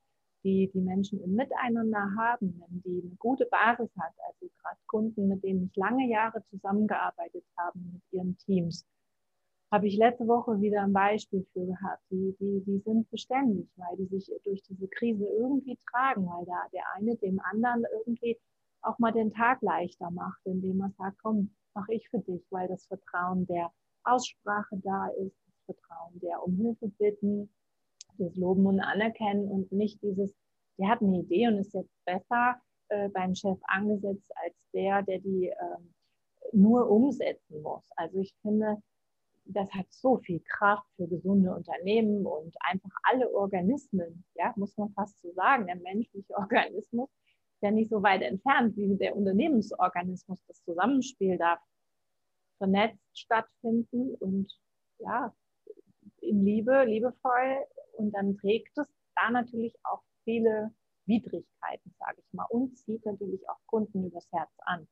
die 0.45 0.71
die 0.73 0.81
Menschen 0.81 1.21
im 1.21 1.33
Miteinander 1.33 2.09
haben, 2.17 2.61
wenn 2.61 2.81
die 2.81 3.01
eine 3.05 3.15
gute 3.17 3.45
Basis 3.47 3.91
hat, 3.99 4.13
also 4.27 4.49
gerade 4.61 4.79
Kunden, 4.87 5.27
mit 5.27 5.43
denen 5.43 5.65
ich 5.65 5.75
lange 5.75 6.07
Jahre 6.07 6.41
zusammengearbeitet 6.45 7.43
habe 7.57 7.77
mit 7.79 8.01
ihren 8.11 8.37
Teams, 8.37 8.85
habe 9.71 9.87
ich 9.87 9.97
letzte 9.97 10.27
Woche 10.27 10.59
wieder 10.61 10.83
ein 10.83 10.93
Beispiel 10.93 11.45
für 11.53 11.65
gehabt. 11.65 12.01
Die, 12.09 12.35
die, 12.39 12.63
die 12.65 12.79
sind 12.79 13.09
beständig, 13.09 13.67
weil 13.75 13.97
die 13.97 14.05
sich 14.05 14.31
durch 14.43 14.61
diese 14.63 14.87
Krise 14.87 15.25
irgendwie 15.25 15.77
tragen, 15.89 16.25
weil 16.27 16.45
da 16.45 16.67
der 16.71 16.83
eine 16.95 17.15
dem 17.17 17.39
anderen 17.39 17.85
irgendwie 17.91 18.37
auch 18.81 18.99
mal 18.99 19.11
den 19.11 19.31
Tag 19.31 19.61
leichter 19.61 20.11
macht, 20.11 20.39
indem 20.45 20.81
er 20.81 20.91
sagt, 20.97 21.17
komm, 21.21 21.49
mache 21.73 21.93
ich 21.93 22.07
für 22.09 22.19
dich, 22.19 22.45
weil 22.51 22.67
das 22.67 22.85
Vertrauen 22.85 23.45
der 23.47 23.71
Aussprache 24.03 24.77
da 24.83 25.07
ist, 25.07 25.35
das 25.45 25.75
Vertrauen 25.75 26.19
der 26.21 26.43
um 26.43 26.55
Hilfe 26.55 26.87
bitten, 26.99 27.49
das 28.17 28.35
Loben 28.35 28.65
und 28.67 28.79
Anerkennen 28.79 29.49
und 29.49 29.71
nicht 29.71 30.01
dieses, 30.01 30.33
der 30.77 30.89
hat 30.89 31.01
eine 31.01 31.19
Idee 31.19 31.47
und 31.47 31.57
ist 31.57 31.73
jetzt 31.73 31.93
besser 32.05 32.61
äh, 32.89 33.09
beim 33.09 33.35
Chef 33.35 33.59
angesetzt 33.63 34.31
als 34.43 34.55
der, 34.73 35.01
der 35.03 35.19
die 35.19 35.49
äh, 35.49 35.77
nur 36.53 36.89
umsetzen 36.89 37.61
muss. 37.61 37.83
Also 37.95 38.19
ich 38.19 38.33
finde, 38.41 38.81
das 39.45 39.71
hat 39.73 39.85
so 39.91 40.17
viel 40.17 40.39
Kraft 40.41 40.87
für 40.95 41.07
gesunde 41.07 41.53
Unternehmen 41.53 42.25
und 42.25 42.55
einfach 42.61 42.91
alle 43.03 43.29
Organismen, 43.31 44.25
ja, 44.35 44.53
muss 44.55 44.75
man 44.77 44.91
fast 44.93 45.19
so 45.21 45.31
sagen. 45.33 45.67
Der 45.67 45.75
menschliche 45.77 46.33
Organismus 46.37 47.09
ist 47.09 47.61
ja 47.61 47.71
nicht 47.71 47.89
so 47.89 48.01
weit 48.03 48.21
entfernt, 48.21 48.75
wie 48.75 48.95
der 48.97 49.15
Unternehmensorganismus. 49.15 50.39
Das 50.47 50.63
Zusammenspiel 50.63 51.37
darf 51.37 51.59
vernetzt 52.57 53.17
stattfinden 53.17 54.15
und 54.15 54.51
ja, 54.99 55.33
in 56.21 56.43
Liebe, 56.43 56.83
liebevoll. 56.85 57.65
Und 57.93 58.11
dann 58.13 58.37
trägt 58.37 58.77
es 58.77 58.87
da 59.15 59.29
natürlich 59.29 59.75
auch 59.83 60.01
viele 60.23 60.73
Widrigkeiten, 61.05 61.93
sage 61.99 62.17
ich 62.19 62.33
mal, 62.33 62.47
und 62.49 62.77
zieht 62.77 63.05
natürlich 63.05 63.47
auch 63.49 63.59
Kunden 63.67 64.05
übers 64.05 64.27
Herz 64.31 64.51
an. 64.65 64.87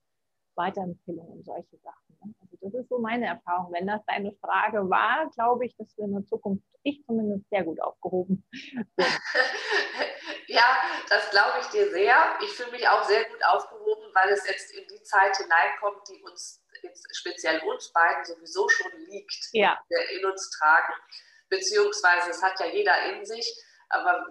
Weiterempfehlungen 0.55 1.33
und 1.33 1.45
solche 1.45 1.77
Sachen. 1.77 2.17
Ne? 2.23 2.33
Also 2.41 2.57
das 2.61 2.73
ist 2.73 2.89
so 2.89 2.99
meine 2.99 3.27
Erfahrung. 3.27 3.73
Wenn 3.73 3.87
das 3.87 4.01
deine 4.05 4.31
Frage 4.41 4.89
war, 4.89 5.29
glaube 5.31 5.65
ich, 5.65 5.75
dass 5.77 5.97
wir 5.97 6.05
in 6.05 6.13
der 6.13 6.25
Zukunft, 6.25 6.63
ich 6.83 7.03
zumindest, 7.05 7.49
sehr 7.49 7.63
gut 7.63 7.81
aufgehoben 7.81 8.43
sind. 8.51 8.87
ja, 10.47 10.77
das 11.09 11.29
glaube 11.31 11.59
ich 11.61 11.67
dir 11.67 11.89
sehr. 11.91 12.15
Ich 12.41 12.51
fühle 12.51 12.71
mich 12.71 12.87
auch 12.87 13.03
sehr 13.03 13.25
gut 13.25 13.43
aufgehoben, 13.45 14.11
weil 14.13 14.29
es 14.29 14.47
jetzt 14.47 14.71
in 14.75 14.87
die 14.87 15.03
Zeit 15.03 15.35
hineinkommt, 15.37 16.07
die 16.09 16.21
uns 16.23 16.63
jetzt 16.81 17.07
speziell 17.15 17.61
uns 17.61 17.91
beiden 17.93 18.25
sowieso 18.25 18.67
schon 18.69 18.91
liegt, 19.09 19.49
ja. 19.53 19.79
in 20.17 20.25
uns 20.25 20.49
tragen. 20.51 20.93
Beziehungsweise 21.49 22.31
es 22.31 22.41
hat 22.41 22.59
ja 22.59 22.67
jeder 22.67 23.13
in 23.13 23.25
sich, 23.25 23.47
aber 23.89 24.25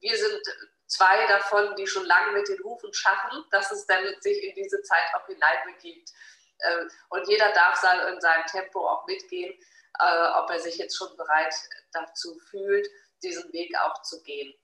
wir 0.00 0.16
sind 0.16 0.42
zwei 0.88 1.26
davon, 1.26 1.76
die 1.76 1.86
schon 1.86 2.04
lange 2.06 2.32
mit 2.32 2.48
den 2.48 2.62
Hufen 2.64 2.92
schaffen, 2.92 3.44
dass 3.50 3.70
es 3.70 3.86
dann 3.86 4.04
sich 4.20 4.42
in 4.42 4.54
diese 4.54 4.82
Zeit 4.82 5.14
auch 5.14 5.26
hineinbegibt. 5.26 6.10
Äh, 6.58 6.84
und 7.10 7.28
jeder 7.28 7.52
darf 7.52 7.82
in 8.12 8.20
seinem 8.20 8.46
Tempo 8.46 8.86
auch 8.88 9.06
mitgehen, 9.06 9.54
äh, 10.00 10.26
ob 10.34 10.50
er 10.50 10.58
sich 10.58 10.76
jetzt 10.76 10.96
schon 10.96 11.16
bereit 11.16 11.54
dazu 11.92 12.38
fühlt, 12.50 12.88
diesen 13.22 13.52
Weg 13.52 13.76
auch 13.78 14.02
zu 14.02 14.22
gehen. 14.22 14.54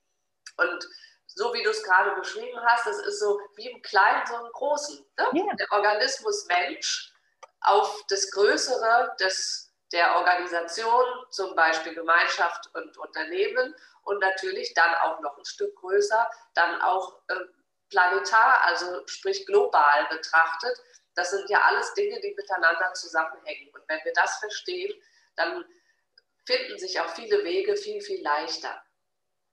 Und 0.56 0.88
so 1.26 1.52
wie 1.52 1.62
du 1.62 1.70
es 1.70 1.82
gerade 1.82 2.12
beschrieben 2.12 2.60
hast, 2.64 2.87
das 2.87 2.98
ist 2.98 3.20
so 3.20 3.40
wie 3.56 3.68
im 3.68 3.82
Kleinen, 3.82 4.24
so 4.26 4.37
im 4.37 4.52
Großen. 4.52 5.04
Ne? 5.18 5.26
Yeah. 5.34 5.54
Der 5.56 5.72
Organismus 5.72 6.46
Mensch 6.46 7.12
auf 7.60 8.04
das 8.08 8.30
Größere 8.30 9.16
des, 9.18 9.63
der 9.92 10.16
Organisation, 10.16 11.05
zum 11.31 11.55
Beispiel 11.55 11.94
Gemeinschaft 11.94 12.68
und 12.75 12.97
Unternehmen 12.99 13.75
und 14.03 14.20
natürlich 14.20 14.75
dann 14.75 14.94
auch 14.97 15.20
noch 15.20 15.38
ein 15.38 15.44
Stück 15.44 15.75
größer, 15.77 16.29
dann 16.55 16.81
auch 16.81 17.20
äh, 17.29 17.35
planetar, 17.90 18.62
also 18.64 19.07
sprich 19.07 19.47
global 19.47 20.07
betrachtet. 20.11 20.77
Das 21.14 21.31
sind 21.31 21.49
ja 21.49 21.61
alles 21.62 21.94
Dinge, 21.94 22.20
die 22.20 22.35
miteinander 22.35 22.92
zusammenhängen. 22.94 23.73
Und 23.73 23.83
wenn 23.87 24.01
wir 24.05 24.12
das 24.14 24.38
verstehen, 24.38 24.92
dann 25.37 25.64
finden 26.44 26.79
sich 26.79 27.01
auch 27.01 27.09
viele 27.11 27.44
Wege 27.44 27.77
viel, 27.77 28.01
viel 28.01 28.23
leichter. 28.23 28.83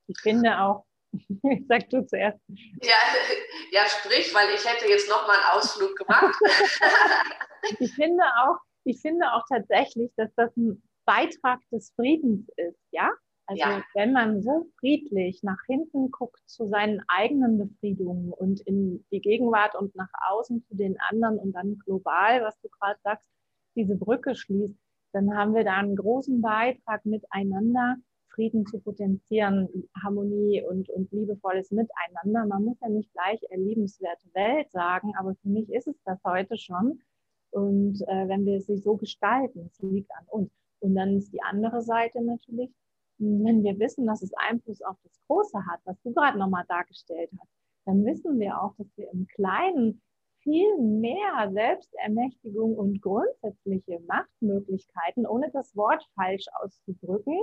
Ich 0.08 0.20
finde 0.20 0.58
auch, 0.60 0.86
Sag 1.68 1.90
du 1.90 2.06
zuerst. 2.06 2.40
Ja, 2.82 2.96
ja, 3.72 3.86
sprich, 3.88 4.34
weil 4.34 4.50
ich 4.54 4.66
hätte 4.66 4.88
jetzt 4.88 5.10
noch 5.10 5.28
mal 5.28 5.38
einen 5.38 5.60
Ausflug 5.60 5.96
gemacht. 5.96 6.36
ich 7.80 7.94
finde 7.94 8.24
auch, 8.24 8.58
ich 8.84 9.02
finde 9.02 9.26
auch 9.34 9.44
tatsächlich, 9.50 10.12
dass 10.16 10.34
das 10.36 10.56
ein 10.58 10.82
Beitrag 11.06 11.60
des 11.72 11.92
Friedens 11.96 12.48
ist, 12.58 12.80
ja? 12.92 13.10
Also 13.48 13.64
ja. 13.64 13.84
wenn 13.96 14.14
man 14.14 14.42
so 14.42 14.68
friedlich 14.80 15.44
nach 15.44 15.60
hinten 15.68 16.12
guckt 16.12 16.42
zu 16.46 16.68
seinen 16.68 17.02
eigenen 17.08 17.58
Befriedungen 17.58 18.32
und 18.32 18.62
in 18.62 19.04
die 19.12 19.20
Gegenwart 19.20 19.76
und 19.76 19.94
nach 19.96 20.12
außen 20.30 20.64
zu 20.64 20.76
den 20.76 20.96
anderen 21.10 21.38
und 21.38 21.54
dann 21.54 21.78
global, 21.80 22.44
was 22.44 22.58
du 22.62 22.70
gerade 22.70 23.00
sagst, 23.04 23.28
diese 23.76 23.96
Brücke 23.96 24.36
schließt, 24.36 24.78
dann 25.12 25.36
haben 25.36 25.54
wir 25.54 25.66
da 25.66 25.74
einen 25.74 25.96
großen 25.96 26.42
Beitrag 26.42 27.06
miteinander, 27.06 27.98
Frieden 28.30 28.66
zu 28.66 28.80
potenzieren, 28.80 29.68
Harmonie 30.02 30.64
und, 30.64 30.90
und 30.90 31.12
liebevolles 31.12 31.72
Miteinander. 31.72 32.46
Man 32.46 32.64
muss 32.64 32.80
ja 32.80 32.88
nicht 32.88 33.12
gleich 33.12 33.42
erlebenswerte 33.50 34.28
Welt 34.34 34.72
sagen, 34.72 35.14
aber 35.18 35.36
für 35.42 35.50
mich 35.50 35.70
ist 35.70 35.88
es 35.88 36.02
das 36.06 36.24
heute 36.24 36.58
schon. 36.58 37.02
Und 37.52 38.02
äh, 38.08 38.28
wenn 38.28 38.46
wir 38.46 38.62
sie 38.62 38.78
so 38.78 38.96
gestalten, 38.96 39.70
es 39.72 39.80
liegt 39.80 40.12
an 40.12 40.26
uns. 40.28 40.52
Und 40.80 40.96
dann 40.96 41.18
ist 41.18 41.32
die 41.34 41.42
andere 41.44 41.82
Seite 41.82 42.22
natürlich, 42.22 42.72
wenn 43.18 43.64
wir 43.64 43.78
wissen, 43.78 44.08
dass 44.08 44.24
es 44.24 44.34
Einfluss 44.34 44.82
auf 44.82 44.98
das 45.04 45.20
Große 45.28 45.60
hat, 45.68 45.80
was 45.86 46.02
du 46.02 46.12
gerade 46.12 46.40
nochmal 46.40 46.66
dargestellt 46.68 47.30
hast, 47.40 47.52
dann 47.86 48.04
wissen 48.06 48.40
wir 48.40 48.62
auch, 48.62 48.74
dass 48.78 48.88
wir 48.96 49.12
im 49.12 49.28
Kleinen 49.28 50.02
viel 50.40 50.78
mehr 50.80 51.52
Selbstermächtigung 51.52 52.76
und 52.76 53.02
grundsätzliche 53.02 54.00
Machtmöglichkeiten, 54.08 55.28
ohne 55.28 55.52
das 55.52 55.76
Wort 55.76 56.04
falsch 56.16 56.46
auszudrücken, 56.54 57.38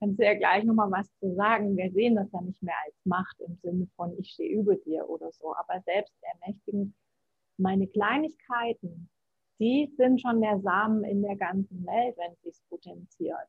kannst 0.00 0.18
du 0.18 0.24
ja 0.24 0.34
gleich 0.34 0.64
nochmal 0.64 0.90
was 0.90 1.06
zu 1.20 1.32
sagen. 1.34 1.76
Wir 1.76 1.92
sehen 1.92 2.16
das 2.16 2.32
ja 2.32 2.40
nicht 2.40 2.62
mehr 2.62 2.74
als 2.86 2.96
Macht 3.04 3.38
im 3.40 3.56
Sinne 3.62 3.86
von 3.94 4.18
ich 4.18 4.30
stehe 4.30 4.58
über 4.58 4.74
dir 4.74 5.08
oder 5.08 5.30
so, 5.30 5.54
aber 5.54 5.80
selbst 5.82 6.14
ermächtigen 6.22 6.94
meine 7.56 7.86
Kleinigkeiten, 7.86 9.10
die 9.60 9.92
sind 9.96 10.20
schon 10.20 10.40
der 10.40 10.58
Samen 10.60 11.04
in 11.04 11.22
der 11.22 11.36
ganzen 11.36 11.86
Welt, 11.86 12.16
wenn 12.16 12.34
sie 12.42 12.48
es 12.48 12.60
potenziert. 12.68 13.46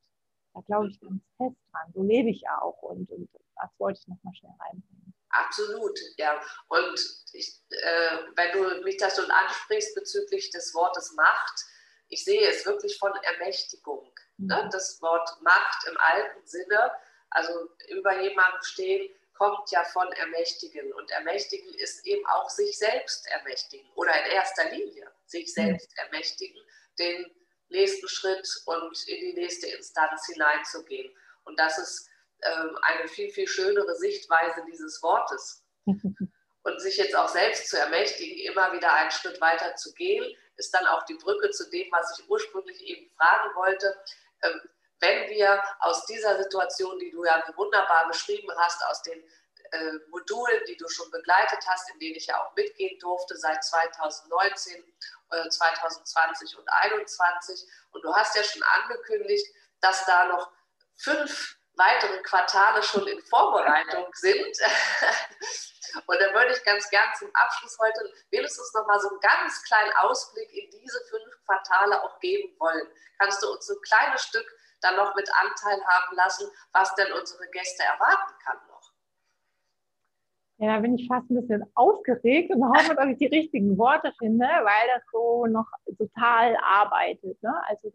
Da 0.54 0.60
glaube 0.62 0.90
ich 0.90 1.00
ganz 1.00 1.24
fest 1.38 1.56
dran. 1.72 1.92
So 1.94 2.04
lebe 2.04 2.30
ich 2.30 2.44
auch 2.50 2.82
und, 2.82 3.10
und 3.10 3.30
das 3.56 3.70
wollte 3.80 4.00
ich 4.02 4.08
nochmal 4.08 4.36
schnell 4.36 4.52
reinbringen. 4.60 5.14
Absolut, 5.30 5.98
ja. 6.18 6.42
Und 6.68 7.00
ich, 7.32 7.62
äh, 7.70 8.18
wenn 8.36 8.52
du 8.52 8.84
mich 8.84 8.98
das 8.98 9.16
schon 9.16 9.32
ansprichst 9.32 9.96
bezüglich 9.96 10.50
des 10.50 10.74
Wortes 10.74 11.14
Macht, 11.14 11.66
ich 12.10 12.26
sehe 12.26 12.46
es 12.50 12.66
wirklich 12.66 12.98
von 13.00 13.14
Ermächtigung. 13.24 14.12
Ne? 14.38 14.62
Mhm. 14.66 14.70
Das 14.70 15.02
Wort 15.02 15.30
Macht 15.42 15.88
im 15.88 15.98
alten 15.98 16.46
Sinne, 16.46 16.92
also 17.30 17.70
über 17.88 18.20
jemandem 18.22 18.62
stehen, 18.64 19.10
kommt 19.34 19.72
ja 19.72 19.86
von 19.86 20.12
ermächtigen. 20.12 20.92
Und 20.92 21.10
ermächtigen 21.12 21.74
ist 21.76 22.06
eben 22.06 22.26
auch 22.28 22.50
sich 22.50 22.78
selbst 22.78 23.26
ermächtigen 23.28 23.90
oder 23.96 24.12
in 24.26 24.32
erster 24.34 24.70
Linie 24.72 25.10
sich 25.32 25.48
mhm. 25.48 25.62
selbst 25.62 25.98
ermächtigen, 25.98 26.62
den 27.00 27.26
nächsten 27.70 28.08
Schritt 28.08 28.48
und 28.66 29.08
in 29.08 29.20
die 29.20 29.34
nächste 29.34 29.68
Instanz 29.68 30.26
hineinzugehen. 30.28 31.12
Und 31.46 31.58
das 31.60 31.78
ist 31.78 32.10
ähm, 32.44 32.78
eine 32.82 33.08
viel, 33.08 33.30
viel 33.30 33.48
schönere 33.48 33.96
Sichtweise 33.96 34.64
dieses 34.70 35.02
Wortes. 35.02 35.64
Und 36.64 36.80
sich 36.80 36.98
jetzt 36.98 37.16
auch 37.16 37.28
selbst 37.28 37.70
zu 37.70 37.78
ermächtigen, 37.80 38.38
immer 38.52 38.72
wieder 38.72 38.94
einen 38.94 39.10
Schritt 39.10 39.42
weiter 39.42 39.76
zu 39.76 39.92
gehen, 39.94 40.24
ist 40.58 40.72
dann 40.72 40.86
auch 40.86 41.04
die 41.06 41.16
Brücke 41.16 41.50
zu 41.50 41.68
dem, 41.72 41.92
was 41.92 42.20
ich 42.20 42.30
ursprünglich 42.30 42.80
eben 42.86 43.10
fragen 43.18 43.56
wollte. 43.56 43.98
Ähm, 44.44 44.62
wenn 45.00 45.28
wir 45.32 45.64
aus 45.80 46.06
dieser 46.06 46.38
Situation, 46.38 47.00
die 47.00 47.10
du 47.10 47.26
ja 47.26 47.44
wunderbar 47.56 48.08
beschrieben 48.08 48.52
hast, 48.58 48.86
aus 48.86 49.02
den 49.02 49.24
äh, 49.72 49.94
Modulen, 50.10 50.62
die 50.68 50.78
du 50.78 50.88
schon 50.88 51.10
begleitet 51.10 51.66
hast, 51.66 51.90
in 51.94 52.00
denen 52.00 52.16
ich 52.16 52.28
ja 52.28 52.40
auch 52.40 52.56
mitgehen 52.56 53.00
durfte 53.00 53.36
seit 53.38 53.64
2019, 53.64 54.84
2020 55.32 56.58
und 56.58 56.66
2021. 56.70 57.68
Und 57.92 58.04
du 58.04 58.14
hast 58.14 58.36
ja 58.36 58.44
schon 58.44 58.64
angekündigt, 58.64 59.48
dass 59.80 60.06
da 60.06 60.26
noch 60.26 60.52
fünf 60.98 61.58
weitere 61.76 62.22
Quartale 62.22 62.84
schon 62.84 63.08
in 63.08 63.22
Vorbereitung 63.24 64.08
sind. 64.14 64.58
Und 66.06 66.22
da 66.22 66.34
würde 66.34 66.54
ich 66.54 66.64
ganz 66.64 66.90
gern 66.90 67.10
zum 67.18 67.30
Abschluss 67.34 67.78
heute 67.80 68.14
wenigstens 68.30 68.74
noch 68.74 68.86
mal 68.88 69.00
so 69.00 69.10
einen 69.10 69.20
ganz 69.20 69.62
kleinen 69.64 69.92
Ausblick 69.98 70.50
in 70.54 70.70
diese 70.70 71.02
fünf 71.10 71.46
Quartale 71.46 72.02
auch 72.02 72.18
geben 72.20 72.58
wollen. 72.60 72.88
Kannst 73.20 73.44
du 73.44 73.52
uns 73.52 73.70
ein 73.70 73.82
kleines 73.82 74.24
Stück 74.24 74.46
dann 74.80 74.96
noch 74.96 75.14
mit 75.16 75.30
Anteil 75.34 75.86
haben 75.86 76.16
lassen, 76.16 76.50
was 76.72 76.96
denn 76.96 77.12
unsere 77.12 77.46
Gäste 77.50 77.84
erwarten 77.84 78.34
kann? 78.44 78.60
Ja, 80.62 80.76
da 80.76 80.80
bin 80.80 80.96
ich 80.96 81.08
fast 81.08 81.30
ein 81.30 81.42
bisschen 81.42 81.64
aufgeregt 81.74 82.54
und 82.54 82.64
hoffe, 82.64 82.96
dass 82.96 83.08
ich 83.08 83.18
die 83.18 83.26
richtigen 83.26 83.78
Worte 83.78 84.14
finde, 84.20 84.46
weil 84.46 84.88
das 84.96 85.04
so 85.12 85.48
noch 85.48 85.66
total 85.98 86.56
arbeitet. 86.64 87.42
Ne? 87.42 87.54
Also 87.68 87.92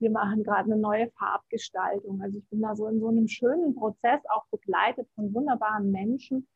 wir 0.00 0.10
machen 0.10 0.42
gerade 0.42 0.72
eine 0.72 0.80
neue 0.80 1.10
Farbgestaltung. 1.12 2.20
Also 2.20 2.38
ich 2.38 2.48
bin 2.48 2.62
da 2.62 2.74
so 2.74 2.88
in 2.88 3.00
so 3.00 3.08
einem 3.08 3.28
schönen 3.28 3.74
Prozess, 3.76 4.20
auch 4.28 4.44
begleitet 4.50 5.08
von 5.14 5.32
wunderbaren 5.32 5.90
Menschen, 5.92 6.48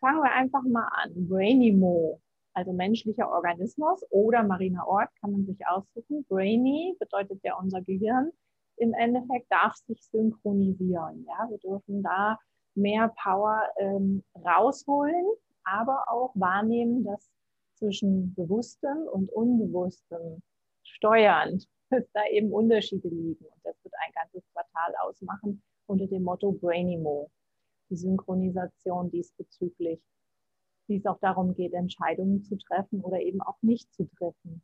Fangen 0.00 0.22
wir 0.22 0.32
einfach 0.32 0.62
mal 0.62 0.88
an. 0.92 1.26
Brainimo, 1.26 2.20
also 2.52 2.72
menschlicher 2.72 3.30
Organismus 3.30 4.04
oder 4.10 4.42
mariner 4.42 4.86
Ort, 4.86 5.08
kann 5.20 5.32
man 5.32 5.46
sich 5.46 5.66
aussuchen. 5.66 6.24
Brainy 6.28 6.96
bedeutet 6.98 7.40
ja 7.42 7.56
unser 7.58 7.80
Gehirn. 7.80 8.30
Im 8.76 8.92
Endeffekt 8.92 9.50
darf 9.50 9.74
sich 9.74 10.02
synchronisieren. 10.02 11.26
Ja, 11.26 11.48
wir 11.48 11.58
dürfen 11.58 12.02
da 12.02 12.38
mehr 12.76 13.12
Power 13.22 13.62
ähm, 13.78 14.22
rausholen, 14.44 15.26
aber 15.64 16.04
auch 16.08 16.32
wahrnehmen, 16.34 17.04
dass 17.04 17.30
zwischen 17.74 18.34
Bewusstem 18.34 19.06
und 19.12 19.30
Unbewusstem 19.30 20.42
steuernd, 20.82 21.68
dass 21.90 22.04
da 22.12 22.24
eben 22.30 22.52
Unterschiede 22.52 23.08
liegen. 23.08 23.44
Und 23.44 23.60
das 23.64 23.76
wird 23.82 23.94
ein 24.04 24.12
ganzes 24.12 24.42
Quartal 24.52 24.94
ausmachen 25.02 25.62
unter 25.86 26.06
dem 26.06 26.22
Motto 26.22 26.52
Brainimo 26.52 27.30
die 27.90 27.96
Synchronisation 27.96 29.10
diesbezüglich, 29.10 30.00
wie 30.88 30.96
es 30.96 31.06
auch 31.06 31.18
darum 31.20 31.54
geht, 31.54 31.72
Entscheidungen 31.72 32.42
zu 32.42 32.56
treffen 32.56 33.00
oder 33.00 33.20
eben 33.20 33.40
auch 33.40 33.60
nicht 33.62 33.92
zu 33.94 34.08
treffen 34.18 34.62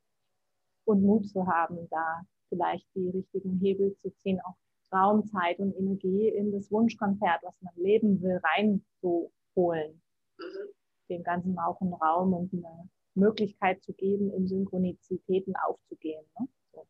und 0.84 1.02
Mut 1.02 1.28
zu 1.28 1.46
haben, 1.46 1.88
da 1.90 2.22
vielleicht 2.48 2.86
die 2.94 3.10
richtigen 3.10 3.58
Hebel 3.60 3.96
zu 4.02 4.10
ziehen, 4.16 4.40
auch 4.40 4.56
Raum, 4.92 5.24
Zeit 5.26 5.58
und 5.58 5.76
Energie 5.76 6.28
in 6.28 6.52
das 6.52 6.70
Wunschkonzert, 6.70 7.40
was 7.42 7.54
man 7.60 7.74
leben 7.76 8.20
will, 8.22 8.40
reinzuholen. 8.56 10.02
Mhm. 10.38 10.68
Dem 11.08 11.22
Ganzen 11.22 11.58
auch 11.58 11.80
einen 11.80 11.94
Raum 11.94 12.32
und 12.32 12.52
eine 12.52 12.88
Möglichkeit 13.14 13.82
zu 13.82 13.92
geben, 13.92 14.32
in 14.32 14.46
Synchronizitäten 14.46 15.54
aufzugehen. 15.56 16.24
Ne? 16.38 16.48
So. 16.72 16.86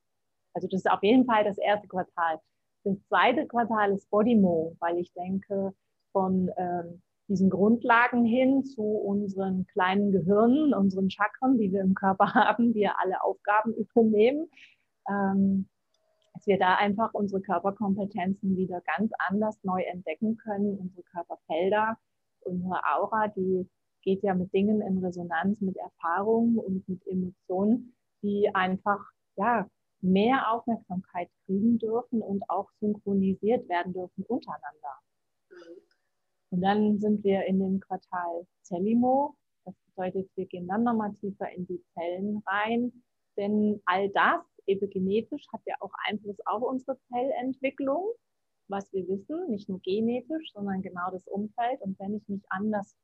Also 0.54 0.68
das 0.68 0.80
ist 0.80 0.90
auf 0.90 1.02
jeden 1.02 1.24
Fall 1.26 1.44
das 1.44 1.58
erste 1.58 1.88
Quartal. 1.88 2.40
Das 2.84 2.96
zweite 3.08 3.46
Quartal 3.46 3.92
ist 3.92 4.10
Bodymo, 4.10 4.76
weil 4.80 4.98
ich 4.98 5.12
denke, 5.12 5.72
von 6.12 6.50
ähm, 6.56 7.02
diesen 7.28 7.48
Grundlagen 7.48 8.24
hin 8.24 8.64
zu 8.64 8.82
unseren 8.82 9.66
kleinen 9.68 10.12
Gehirnen, 10.12 10.74
unseren 10.74 11.10
Chakren, 11.10 11.58
die 11.58 11.72
wir 11.72 11.80
im 11.80 11.94
Körper 11.94 12.26
haben, 12.34 12.72
die 12.72 12.80
ja 12.80 12.96
alle 12.98 13.22
Aufgaben 13.22 13.74
übernehmen, 13.74 14.48
ähm, 15.08 15.68
dass 16.35 16.47
wir 16.47 16.59
da 16.59 16.77
einfach 16.77 17.12
unsere 17.14 17.40
Körperkompetenzen 17.40 18.57
wieder 18.57 18.81
ganz 18.83 19.12
anders 19.18 19.59
neu 19.62 19.83
entdecken 19.83 20.37
können, 20.38 20.79
unsere 20.79 21.03
Körperfelder, 21.05 21.99
unsere 22.40 22.81
Aura, 22.95 23.29
die 23.29 23.68
geht 24.03 24.23
ja 24.23 24.35
mit 24.35 24.53
Dingen 24.53 24.81
in 24.81 25.05
Resonanz, 25.05 25.61
mit 25.61 25.77
Erfahrungen 25.77 26.59
und 26.59 26.88
mit 26.88 27.07
Emotionen, 27.07 27.95
die 28.23 28.51
einfach 28.55 29.01
ja 29.37 29.68
mehr 30.01 30.51
Aufmerksamkeit 30.51 31.29
kriegen 31.47 31.79
dürfen 31.79 32.21
und 32.21 32.42
auch 32.49 32.68
synchronisiert 32.81 33.68
werden 33.68 33.92
dürfen 33.92 34.25
untereinander. 34.25 34.99
Und 36.51 36.61
dann 36.61 36.99
sind 36.99 37.25
wir 37.25 37.45
in 37.47 37.61
dem 37.61 37.81
Quartal 37.81 38.47
Zellimo. 38.62 39.37
Das 39.64 39.75
bedeutet, 39.87 40.29
wir 40.35 40.47
gehen 40.47 40.66
dann 40.66 40.83
nochmal 40.83 41.12
tiefer 41.14 41.51
in 41.51 41.66
die 41.66 41.83
Zellen 41.95 42.42
rein. 42.47 42.92
Denn 43.37 43.81
all 43.87 44.11
das 44.11 44.42
epigenetisch 44.66 45.46
hat 45.53 45.61
ja 45.66 45.75
auch 45.81 45.92
Einfluss 46.07 46.38
auf 46.46 46.62
unsere 46.62 46.98
Zellentwicklung, 47.09 48.12
was 48.68 48.92
wir 48.92 49.07
wissen, 49.09 49.51
nicht 49.51 49.68
nur 49.68 49.81
genetisch, 49.81 50.53
sondern 50.53 50.83
genau 50.83 51.11
das 51.11 51.27
Umfeld. 51.27 51.81
Und 51.81 51.98
wenn 51.98 52.14
ich 52.14 52.29
mich 52.29 52.42
anders 52.48 52.96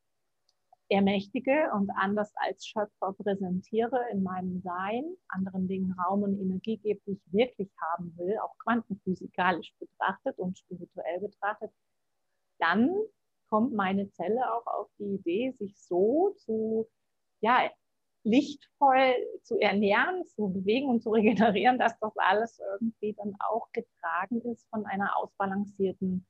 ermächtige 0.89 1.71
und 1.75 1.91
anders 1.91 2.33
als 2.37 2.67
Schöpfer 2.67 3.13
präsentiere 3.13 4.01
in 4.11 4.23
meinem 4.23 4.61
Sein, 4.63 5.05
anderen 5.29 5.69
Dingen 5.69 5.93
Raum 5.93 6.23
und 6.23 6.41
Energie 6.41 6.79
gebe, 6.79 7.01
die 7.07 7.13
ich 7.13 7.33
wirklich 7.33 7.71
haben 7.93 8.17
will, 8.17 8.39
auch 8.39 8.57
quantenphysikalisch 8.59 9.75
betrachtet 9.79 10.39
und 10.39 10.59
spirituell 10.59 11.21
betrachtet, 11.21 11.71
dann 12.59 12.91
kommt 13.51 13.75
meine 13.75 14.11
Zelle 14.11 14.41
auch 14.55 14.67
auf 14.67 14.89
die 14.99 15.15
Idee, 15.15 15.55
sich 15.59 15.79
so 15.79 16.35
zu 16.39 16.89
ja, 17.41 17.71
lichtvoll 18.29 19.15
zu 19.43 19.59
ernähren, 19.59 20.25
zu 20.27 20.49
bewegen 20.49 20.89
und 20.89 21.03
zu 21.03 21.11
regenerieren, 21.19 21.79
dass 21.79 21.99
das 21.99 22.13
alles 22.17 22.61
irgendwie 22.73 23.15
dann 23.15 23.35
auch 23.41 23.71
getragen 23.73 24.41
ist 24.43 24.69
von 24.71 24.87
einer 24.87 25.17
ausbalancierten 25.17 26.27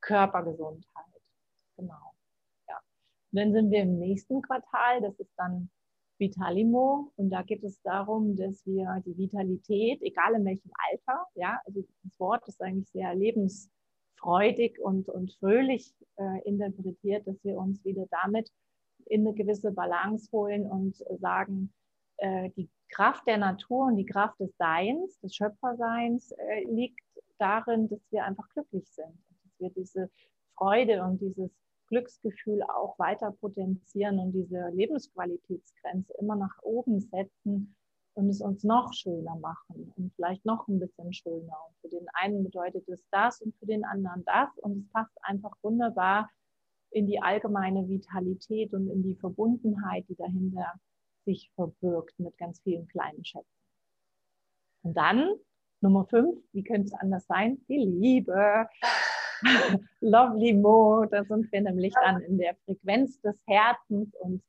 Körpergesundheit. 0.00 1.04
Genau. 1.76 2.14
Ja. 2.68 2.78
Und 3.32 3.38
dann 3.38 3.52
sind 3.52 3.70
wir 3.70 3.82
im 3.82 3.98
nächsten 3.98 4.42
Quartal, 4.42 5.00
das 5.00 5.18
ist 5.18 5.32
dann 5.36 5.70
Vitalimo 6.18 7.12
und 7.16 7.30
da 7.30 7.42
geht 7.42 7.64
es 7.64 7.80
darum, 7.80 8.36
dass 8.36 8.64
wir 8.66 9.02
die 9.06 9.16
Vitalität, 9.16 10.02
egal 10.02 10.34
in 10.34 10.44
welchem 10.44 10.70
Alter, 10.90 11.26
ja, 11.34 11.58
also 11.64 11.80
das 11.80 12.12
Wort 12.18 12.46
ist 12.46 12.60
eigentlich 12.60 12.90
sehr 12.90 13.14
lebensfreudig 13.14 14.78
und, 14.80 15.08
und 15.08 15.32
fröhlich 15.40 15.94
äh, 16.16 16.42
interpretiert, 16.44 17.26
dass 17.26 17.42
wir 17.42 17.56
uns 17.56 17.82
wieder 17.86 18.06
damit 18.10 18.50
in 19.10 19.26
eine 19.26 19.34
gewisse 19.34 19.72
Balance 19.72 20.30
holen 20.32 20.66
und 20.66 20.96
sagen, 21.20 21.72
äh, 22.18 22.50
die 22.56 22.70
Kraft 22.90 23.26
der 23.26 23.38
Natur 23.38 23.86
und 23.86 23.96
die 23.96 24.06
Kraft 24.06 24.38
des 24.40 24.56
Seins, 24.56 25.18
des 25.20 25.34
Schöpferseins 25.34 26.32
äh, 26.32 26.64
liegt 26.64 27.00
darin, 27.38 27.88
dass 27.88 28.00
wir 28.10 28.24
einfach 28.24 28.48
glücklich 28.50 28.88
sind, 28.90 29.18
dass 29.42 29.58
wir 29.58 29.70
diese 29.70 30.10
Freude 30.56 31.02
und 31.02 31.20
dieses 31.20 31.50
Glücksgefühl 31.88 32.62
auch 32.62 32.98
weiter 32.98 33.32
potenzieren 33.32 34.20
und 34.20 34.32
diese 34.32 34.68
Lebensqualitätsgrenze 34.68 36.12
immer 36.20 36.36
nach 36.36 36.56
oben 36.62 37.00
setzen 37.00 37.74
und 38.14 38.28
es 38.28 38.40
uns 38.40 38.62
noch 38.62 38.92
schöner 38.92 39.36
machen 39.36 39.92
und 39.96 40.12
vielleicht 40.14 40.44
noch 40.44 40.68
ein 40.68 40.78
bisschen 40.78 41.12
schöner. 41.12 41.56
Und 41.66 41.76
für 41.80 41.88
den 41.88 42.06
einen 42.12 42.44
bedeutet 42.44 42.88
es 42.88 43.04
das 43.10 43.40
und 43.40 43.56
für 43.56 43.66
den 43.66 43.84
anderen 43.84 44.24
das 44.24 44.56
und 44.58 44.78
es 44.78 44.92
passt 44.92 45.16
einfach 45.22 45.52
wunderbar 45.62 46.28
in 46.90 47.06
die 47.06 47.22
allgemeine 47.22 47.88
Vitalität 47.88 48.72
und 48.72 48.88
in 48.88 49.02
die 49.02 49.14
Verbundenheit, 49.14 50.04
die 50.08 50.16
dahinter 50.16 50.74
sich 51.24 51.50
verbirgt 51.54 52.18
mit 52.18 52.36
ganz 52.38 52.60
vielen 52.60 52.88
kleinen 52.88 53.24
Schätzen. 53.24 53.46
Und 54.82 54.96
dann 54.96 55.34
Nummer 55.80 56.04
fünf, 56.06 56.38
wie 56.52 56.62
könnte 56.62 56.86
es 56.86 56.94
anders 56.94 57.26
sein? 57.26 57.58
Die 57.68 57.78
Liebe. 57.78 58.68
Lovely 60.00 60.52
Mo, 60.52 61.06
da 61.06 61.24
sind 61.24 61.50
wir 61.50 61.62
nämlich 61.62 61.94
dann 61.94 62.20
in 62.22 62.36
der 62.36 62.54
Frequenz 62.66 63.20
des 63.20 63.42
Herzens 63.46 64.14
und 64.16 64.42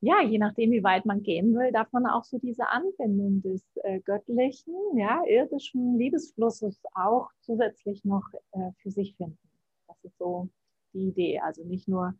ja, 0.00 0.20
je 0.20 0.38
nachdem, 0.38 0.72
wie 0.72 0.82
weit 0.82 1.04
man 1.04 1.22
gehen 1.22 1.54
will, 1.54 1.70
darf 1.70 1.92
man 1.92 2.06
auch 2.06 2.24
so 2.24 2.38
diese 2.38 2.66
Anbindung 2.68 3.40
des 3.42 3.62
äh, 3.84 4.00
göttlichen, 4.00 4.74
ja, 4.96 5.22
irdischen 5.28 5.96
Liebesflusses 5.96 6.82
auch 6.94 7.28
zusätzlich 7.40 8.04
noch 8.04 8.24
äh, 8.50 8.72
für 8.78 8.90
sich 8.90 9.14
finden. 9.16 9.38
Das 9.86 9.96
ist 10.02 10.18
so 10.18 10.48
die 10.92 11.08
Idee. 11.08 11.40
Also 11.40 11.64
nicht 11.64 11.88
nur 11.88 12.14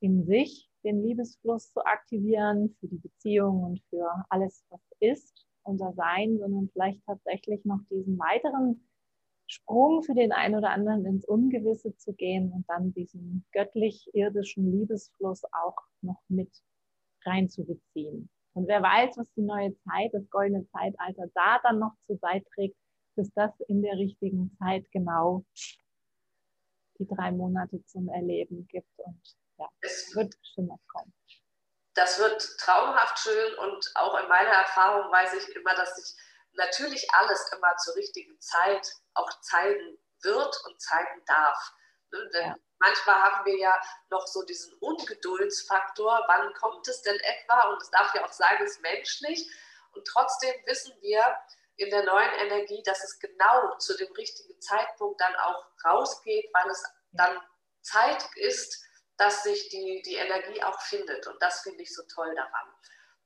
in 0.00 0.24
sich 0.24 0.70
den 0.84 1.02
Liebesfluss 1.02 1.72
zu 1.72 1.84
aktivieren 1.84 2.76
für 2.78 2.88
die 2.88 2.98
Beziehung 2.98 3.64
und 3.64 3.80
für 3.88 4.08
alles, 4.28 4.64
was 4.68 4.80
ist, 5.00 5.46
unser 5.62 5.92
Sein, 5.94 6.38
sondern 6.38 6.68
vielleicht 6.72 7.04
tatsächlich 7.06 7.64
noch 7.64 7.80
diesen 7.90 8.18
weiteren 8.18 8.86
Sprung 9.46 10.02
für 10.02 10.14
den 10.14 10.32
einen 10.32 10.56
oder 10.56 10.70
anderen 10.70 11.04
ins 11.06 11.24
Ungewisse 11.24 11.96
zu 11.96 12.12
gehen 12.14 12.52
und 12.52 12.68
dann 12.68 12.92
diesen 12.92 13.44
göttlich-irdischen 13.52 14.70
Liebesfluss 14.70 15.42
auch 15.52 15.76
noch 16.02 16.22
mit 16.28 16.50
reinzubeziehen. 17.24 18.28
Und 18.54 18.68
wer 18.68 18.82
weiß, 18.82 19.16
was 19.16 19.26
die 19.34 19.42
neue 19.42 19.74
Zeit, 19.80 20.12
das 20.12 20.28
goldene 20.30 20.66
Zeitalter 20.68 21.28
da 21.34 21.58
dann 21.62 21.78
noch 21.78 21.92
zu 22.06 22.16
beiträgt, 22.16 22.76
bis 23.16 23.32
das 23.34 23.52
in 23.68 23.82
der 23.82 23.96
richtigen 23.96 24.54
Zeit 24.58 24.90
genau 24.92 25.44
die 26.98 27.06
drei 27.06 27.30
Monate 27.32 27.84
zum 27.86 28.08
Erleben 28.08 28.66
gibt. 28.68 28.98
Und 28.98 29.36
ja, 29.58 29.68
es 29.80 30.14
wird 30.14 30.38
bestimmt 30.40 30.68
noch 30.68 30.80
kommen. 30.88 31.12
Das 31.94 32.18
wird 32.18 32.42
traumhaft 32.58 33.18
schön 33.20 33.54
und 33.58 33.92
auch 33.94 34.20
in 34.20 34.28
meiner 34.28 34.50
Erfahrung 34.50 35.12
weiß 35.12 35.34
ich 35.34 35.54
immer, 35.54 35.74
dass 35.74 35.94
sich 35.94 36.20
natürlich 36.54 37.08
alles 37.14 37.52
immer 37.52 37.76
zur 37.76 37.94
richtigen 37.94 38.38
Zeit 38.40 38.92
auch 39.14 39.30
zeigen 39.40 39.98
wird 40.22 40.64
und 40.66 40.80
zeigen 40.80 41.22
darf. 41.26 41.72
Ne? 42.10 42.30
Ja. 42.32 42.56
manchmal 42.78 43.16
haben 43.16 43.44
wir 43.46 43.58
ja 43.58 43.80
noch 44.10 44.26
so 44.26 44.44
diesen 44.44 44.72
Ungeduldsfaktor, 44.78 46.24
wann 46.26 46.52
kommt 46.54 46.86
es 46.88 47.02
denn 47.02 47.18
etwa? 47.18 47.68
Und 47.68 47.82
es 47.82 47.90
darf 47.90 48.14
ja 48.14 48.24
auch 48.24 48.32
sein, 48.32 48.56
es 48.62 48.72
ist 48.72 48.82
menschlich. 48.82 49.50
Und 49.92 50.04
trotzdem 50.06 50.54
wissen 50.66 50.92
wir 51.00 51.22
in 51.76 51.90
der 51.90 52.04
neuen 52.04 52.32
Energie, 52.40 52.82
dass 52.84 53.02
es 53.02 53.18
genau 53.18 53.76
zu 53.78 53.96
dem 53.96 54.12
richtigen 54.12 54.60
Zeitpunkt 54.60 55.20
dann 55.20 55.34
auch 55.36 55.66
rausgeht, 55.84 56.48
weil 56.52 56.70
es 56.70 56.82
dann 57.12 57.40
Zeit 57.82 58.24
ist, 58.36 58.82
dass 59.16 59.42
sich 59.42 59.68
die, 59.68 60.02
die 60.04 60.16
Energie 60.16 60.62
auch 60.62 60.80
findet. 60.80 61.26
Und 61.26 61.40
das 61.42 61.60
finde 61.60 61.82
ich 61.82 61.94
so 61.94 62.02
toll 62.14 62.34
daran. 62.34 62.74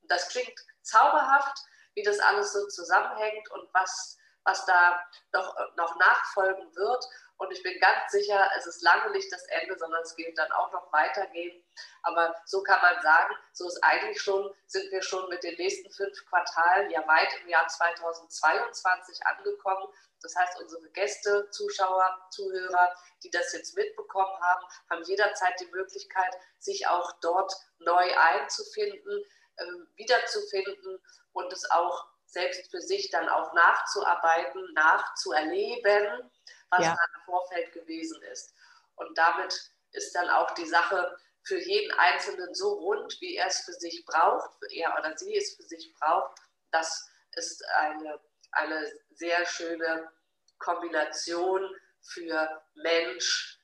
Und 0.02 0.10
das 0.10 0.28
klingt 0.28 0.58
zauberhaft, 0.82 1.58
wie 1.94 2.02
das 2.02 2.18
alles 2.20 2.52
so 2.52 2.66
zusammenhängt 2.68 3.50
und 3.50 3.68
was, 3.72 4.16
was 4.44 4.64
da 4.66 5.00
noch, 5.32 5.54
noch 5.76 5.96
nachfolgen 5.96 6.74
wird. 6.74 7.04
Und 7.38 7.52
ich 7.52 7.62
bin 7.62 7.78
ganz 7.80 8.10
sicher, 8.10 8.50
es 8.56 8.66
ist 8.66 8.82
lange 8.82 9.12
nicht 9.12 9.32
das 9.32 9.44
Ende, 9.44 9.78
sondern 9.78 10.02
es 10.02 10.16
wird 10.16 10.36
dann 10.36 10.50
auch 10.52 10.72
noch 10.72 10.92
weitergehen. 10.92 11.64
Aber 12.02 12.34
so 12.44 12.62
kann 12.64 12.80
man 12.82 13.00
sagen, 13.00 13.32
so 13.52 13.68
ist 13.68 13.82
eigentlich 13.82 14.20
schon, 14.20 14.52
sind 14.66 14.90
wir 14.90 15.02
schon 15.02 15.28
mit 15.28 15.44
den 15.44 15.54
nächsten 15.54 15.90
fünf 15.92 16.26
Quartalen 16.26 16.90
ja 16.90 17.06
weit 17.06 17.28
im 17.40 17.48
Jahr 17.48 17.66
2022 17.68 19.24
angekommen. 19.24 19.86
Das 20.20 20.34
heißt, 20.34 20.60
unsere 20.60 20.90
Gäste, 20.90 21.48
Zuschauer, 21.50 22.26
Zuhörer, 22.30 22.92
die 23.22 23.30
das 23.30 23.52
jetzt 23.52 23.76
mitbekommen 23.76 24.36
haben, 24.40 24.66
haben 24.90 25.04
jederzeit 25.04 25.54
die 25.60 25.70
Möglichkeit, 25.70 26.34
sich 26.58 26.88
auch 26.88 27.12
dort 27.20 27.54
neu 27.78 28.18
einzufinden, 28.18 29.24
äh, 29.56 29.64
wiederzufinden 29.94 31.00
und 31.32 31.52
es 31.52 31.70
auch 31.70 32.08
selbst 32.26 32.68
für 32.70 32.80
sich 32.80 33.10
dann 33.10 33.28
auch 33.28 33.52
nachzuarbeiten, 33.54 34.72
nachzuerleben, 34.74 36.30
was 36.70 36.84
ja. 36.84 36.94
da 36.94 37.18
im 37.18 37.24
Vorfeld 37.24 37.72
gewesen 37.72 38.20
ist. 38.32 38.54
Und 38.96 39.16
damit 39.16 39.72
ist 39.92 40.14
dann 40.14 40.28
auch 40.28 40.50
die 40.52 40.66
Sache 40.66 41.16
für 41.42 41.58
jeden 41.58 41.90
Einzelnen 41.92 42.54
so 42.54 42.74
rund, 42.74 43.16
wie 43.20 43.36
er 43.36 43.46
es 43.46 43.60
für 43.60 43.72
sich 43.72 44.04
braucht, 44.04 44.50
er 44.70 44.96
oder 44.98 45.16
sie 45.16 45.34
es 45.36 45.54
für 45.54 45.62
sich 45.62 45.94
braucht. 45.94 46.38
Das 46.70 47.08
ist 47.36 47.64
eine, 47.76 48.20
eine 48.52 48.92
sehr 49.10 49.46
schöne 49.46 50.10
Kombination 50.58 51.74
für 52.00 52.62
Mensch, 52.74 53.58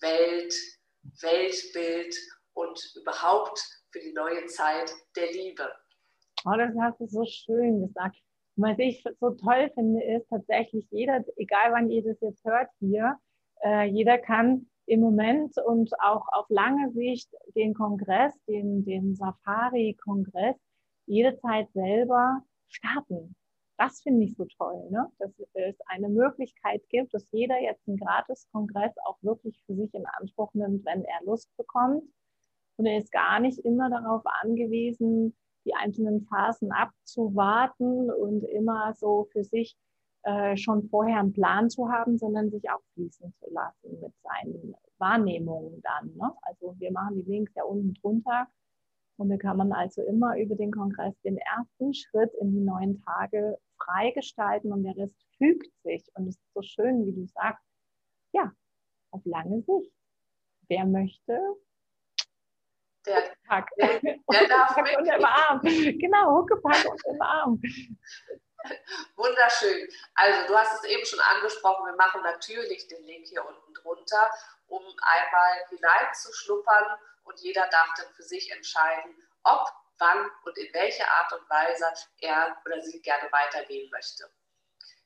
Welt, 0.00 0.54
Weltbild 1.20 2.14
und 2.54 2.80
überhaupt 2.94 3.60
für 3.90 4.00
die 4.00 4.12
neue 4.12 4.46
Zeit 4.46 4.90
der 5.14 5.30
Liebe. 5.32 5.70
Oh, 6.44 6.56
das 6.56 6.72
hast 6.80 7.00
du 7.00 7.06
so 7.06 7.24
schön 7.24 7.86
gesagt. 7.86 8.16
Was 8.56 8.78
ich 8.78 9.04
so 9.20 9.30
toll 9.30 9.70
finde, 9.74 10.02
ist 10.02 10.28
tatsächlich 10.30 10.86
jeder, 10.90 11.22
egal 11.36 11.72
wann 11.72 11.90
ihr 11.90 12.02
das 12.02 12.20
jetzt 12.20 12.42
hört 12.44 12.70
hier, 12.80 13.18
äh, 13.62 13.84
jeder 13.84 14.18
kann 14.18 14.66
im 14.86 15.00
Moment 15.00 15.54
und 15.66 15.92
auch 16.00 16.26
auf 16.32 16.46
lange 16.48 16.90
Sicht 16.92 17.28
den 17.54 17.74
Kongress, 17.74 18.32
den, 18.46 18.84
den 18.84 19.14
Safari-Kongress, 19.14 20.56
jederzeit 21.06 21.70
selber 21.72 22.42
starten. 22.68 23.34
Das 23.78 24.00
finde 24.00 24.24
ich 24.24 24.34
so 24.34 24.46
toll, 24.56 24.88
ne? 24.90 25.06
dass 25.18 25.30
es 25.52 25.76
eine 25.86 26.08
Möglichkeit 26.08 26.82
gibt, 26.88 27.12
dass 27.12 27.26
jeder 27.32 27.60
jetzt 27.60 27.86
einen 27.86 27.98
Gratis-Kongress 27.98 28.94
auch 29.04 29.18
wirklich 29.20 29.60
für 29.66 29.74
sich 29.74 29.92
in 29.92 30.06
Anspruch 30.06 30.54
nimmt, 30.54 30.86
wenn 30.86 31.04
er 31.04 31.24
Lust 31.24 31.54
bekommt. 31.58 32.04
Und 32.76 32.86
er 32.86 32.98
ist 32.98 33.12
gar 33.12 33.38
nicht 33.40 33.58
immer 33.58 33.90
darauf 33.90 34.22
angewiesen, 34.24 35.36
die 35.66 35.74
einzelnen 35.74 36.26
Phasen 36.26 36.72
abzuwarten 36.72 38.10
und 38.10 38.44
immer 38.44 38.94
so 38.94 39.28
für 39.32 39.44
sich 39.44 39.76
äh, 40.22 40.56
schon 40.56 40.88
vorher 40.88 41.20
einen 41.20 41.32
Plan 41.32 41.68
zu 41.68 41.90
haben, 41.90 42.18
sondern 42.18 42.50
sich 42.50 42.70
auch 42.70 42.82
fließen 42.94 43.34
zu 43.34 43.50
lassen 43.50 44.00
mit 44.00 44.12
seinen 44.22 44.74
Wahrnehmungen 44.98 45.82
dann. 45.82 46.14
Ne? 46.16 46.32
Also 46.42 46.74
wir 46.78 46.92
machen 46.92 47.16
die 47.16 47.30
Links 47.30 47.52
ja 47.54 47.64
unten 47.64 47.94
drunter 47.94 48.46
und 49.18 49.30
da 49.30 49.36
kann 49.36 49.56
man 49.56 49.72
also 49.72 50.02
immer 50.02 50.38
über 50.38 50.56
den 50.56 50.72
Kongress 50.72 51.14
den 51.22 51.38
ersten 51.38 51.94
Schritt 51.94 52.32
in 52.40 52.52
die 52.52 52.60
neuen 52.60 53.02
Tage 53.04 53.58
freigestalten 53.78 54.72
und 54.72 54.84
der 54.84 54.96
Rest 54.96 55.16
fügt 55.38 55.72
sich. 55.82 56.04
Und 56.14 56.28
es 56.28 56.36
ist 56.36 56.54
so 56.54 56.62
schön, 56.62 57.06
wie 57.06 57.12
du 57.12 57.26
sagst, 57.26 57.64
ja, 58.32 58.52
auf 59.10 59.24
lange 59.24 59.62
Sicht. 59.62 59.92
Wer 60.68 60.84
möchte, 60.84 61.40
der, 63.06 63.30
Huckepack. 63.48 63.70
Der, 63.78 64.00
der 64.00 64.48
darf 64.48 64.76
mit. 64.76 64.96
Und 64.96 65.06
im 65.06 65.24
Arm. 65.24 65.60
Genau, 65.62 66.38
Huckepack 66.38 66.84
und 66.90 67.02
im 67.06 67.22
Arm. 67.22 67.62
Wunderschön. 69.16 69.88
Also 70.14 70.48
du 70.48 70.56
hast 70.56 70.74
es 70.74 70.90
eben 70.90 71.04
schon 71.04 71.20
angesprochen, 71.20 71.86
wir 71.86 71.96
machen 71.96 72.22
natürlich 72.22 72.86
den 72.88 73.04
Link 73.04 73.26
hier 73.26 73.44
unten 73.44 73.74
drunter, 73.74 74.30
um 74.66 74.82
einmal 74.82 75.52
hineinzuschnuppern 75.68 76.98
und 77.24 77.40
jeder 77.40 77.66
darf 77.68 77.94
dann 77.96 78.12
für 78.14 78.22
sich 78.22 78.50
entscheiden, 78.52 79.16
ob, 79.44 79.68
wann 79.98 80.30
und 80.44 80.58
in 80.58 80.72
welcher 80.74 81.08
Art 81.08 81.32
und 81.32 81.48
Weise 81.48 81.86
er 82.20 82.56
oder 82.64 82.80
sie 82.82 83.00
gerne 83.02 83.30
weitergehen 83.30 83.88
möchte. 83.90 84.28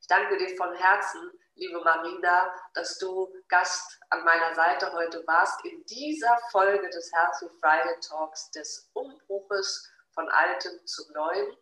Ich 0.01 0.07
danke 0.07 0.37
dir 0.39 0.57
von 0.57 0.75
Herzen, 0.75 1.31
liebe 1.61 1.81
Marina, 1.83 2.51
dass 2.73 2.97
du 2.99 3.31
Gast 3.49 4.01
an 4.09 4.25
meiner 4.25 4.55
Seite 4.55 4.91
heute 4.93 5.23
warst 5.27 5.63
in 5.67 5.85
dieser 5.85 6.39
Folge 6.51 6.89
des 6.89 7.13
Healthy 7.13 7.55
Friday 7.61 8.01
Talks 8.01 8.51
des 8.53 8.91
Umbruches 8.95 9.93
von 10.15 10.27
Altem 10.31 10.85
zum 10.87 11.13
Neuen. 11.13 11.55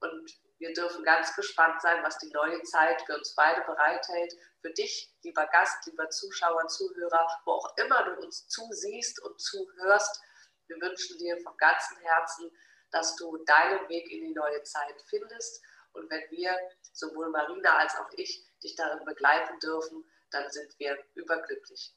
Und 0.00 0.30
wir 0.58 0.74
dürfen 0.74 1.02
ganz 1.04 1.34
gespannt 1.34 1.80
sein, 1.80 2.04
was 2.04 2.18
die 2.18 2.30
neue 2.32 2.62
Zeit 2.64 3.00
für 3.06 3.16
uns 3.16 3.34
beide 3.34 3.62
bereithält. 3.62 4.34
Für 4.60 4.70
dich, 4.70 5.10
lieber 5.22 5.46
Gast, 5.46 5.86
lieber 5.86 6.10
Zuschauer, 6.10 6.66
Zuhörer, 6.68 7.26
wo 7.46 7.52
auch 7.52 7.76
immer 7.78 8.02
du 8.04 8.20
uns 8.20 8.46
zusiehst 8.48 9.22
und 9.22 9.40
zuhörst. 9.40 10.20
Wir 10.66 10.76
wünschen 10.82 11.16
dir 11.16 11.38
von 11.40 11.56
ganzem 11.56 11.96
Herzen, 12.02 12.50
dass 12.90 13.16
du 13.16 13.38
deinen 13.46 13.88
Weg 13.88 14.10
in 14.10 14.20
die 14.20 14.34
neue 14.34 14.62
Zeit 14.64 15.02
findest. 15.08 15.62
Und 15.94 16.10
wenn 16.10 16.30
wir, 16.30 16.54
sowohl 16.92 17.30
Marina 17.30 17.78
als 17.78 17.96
auch 17.96 18.10
ich, 18.16 18.44
dich 18.64 18.74
darin 18.74 19.04
begleiten 19.04 19.58
dürfen, 19.60 20.04
dann 20.30 20.50
sind 20.50 20.76
wir 20.78 20.98
überglücklich. 21.14 21.94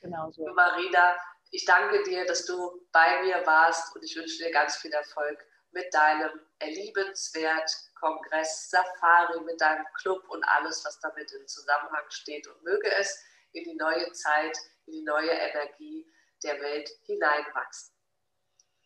Genau 0.00 0.30
so. 0.30 0.46
Marina, 0.54 1.16
ich 1.50 1.64
danke 1.64 2.02
dir, 2.04 2.24
dass 2.26 2.46
du 2.46 2.86
bei 2.92 3.22
mir 3.22 3.44
warst 3.44 3.94
und 3.94 4.04
ich 4.04 4.14
wünsche 4.16 4.38
dir 4.38 4.52
ganz 4.52 4.76
viel 4.76 4.92
Erfolg 4.92 5.44
mit 5.72 5.92
deinem 5.92 6.30
erliebenswert 6.58 7.70
Kongress 7.98 8.70
Safari, 8.70 9.40
mit 9.44 9.60
deinem 9.60 9.84
Club 9.94 10.28
und 10.28 10.42
alles, 10.44 10.84
was 10.84 10.98
damit 11.00 11.30
in 11.32 11.46
Zusammenhang 11.46 12.04
steht. 12.08 12.46
Und 12.46 12.62
möge 12.62 12.90
es 12.98 13.22
in 13.52 13.64
die 13.64 13.74
neue 13.74 14.10
Zeit, 14.12 14.56
in 14.86 14.92
die 14.94 15.02
neue 15.02 15.30
Energie 15.30 16.06
der 16.42 16.60
Welt 16.60 16.88
hineinwachsen. 17.04 17.94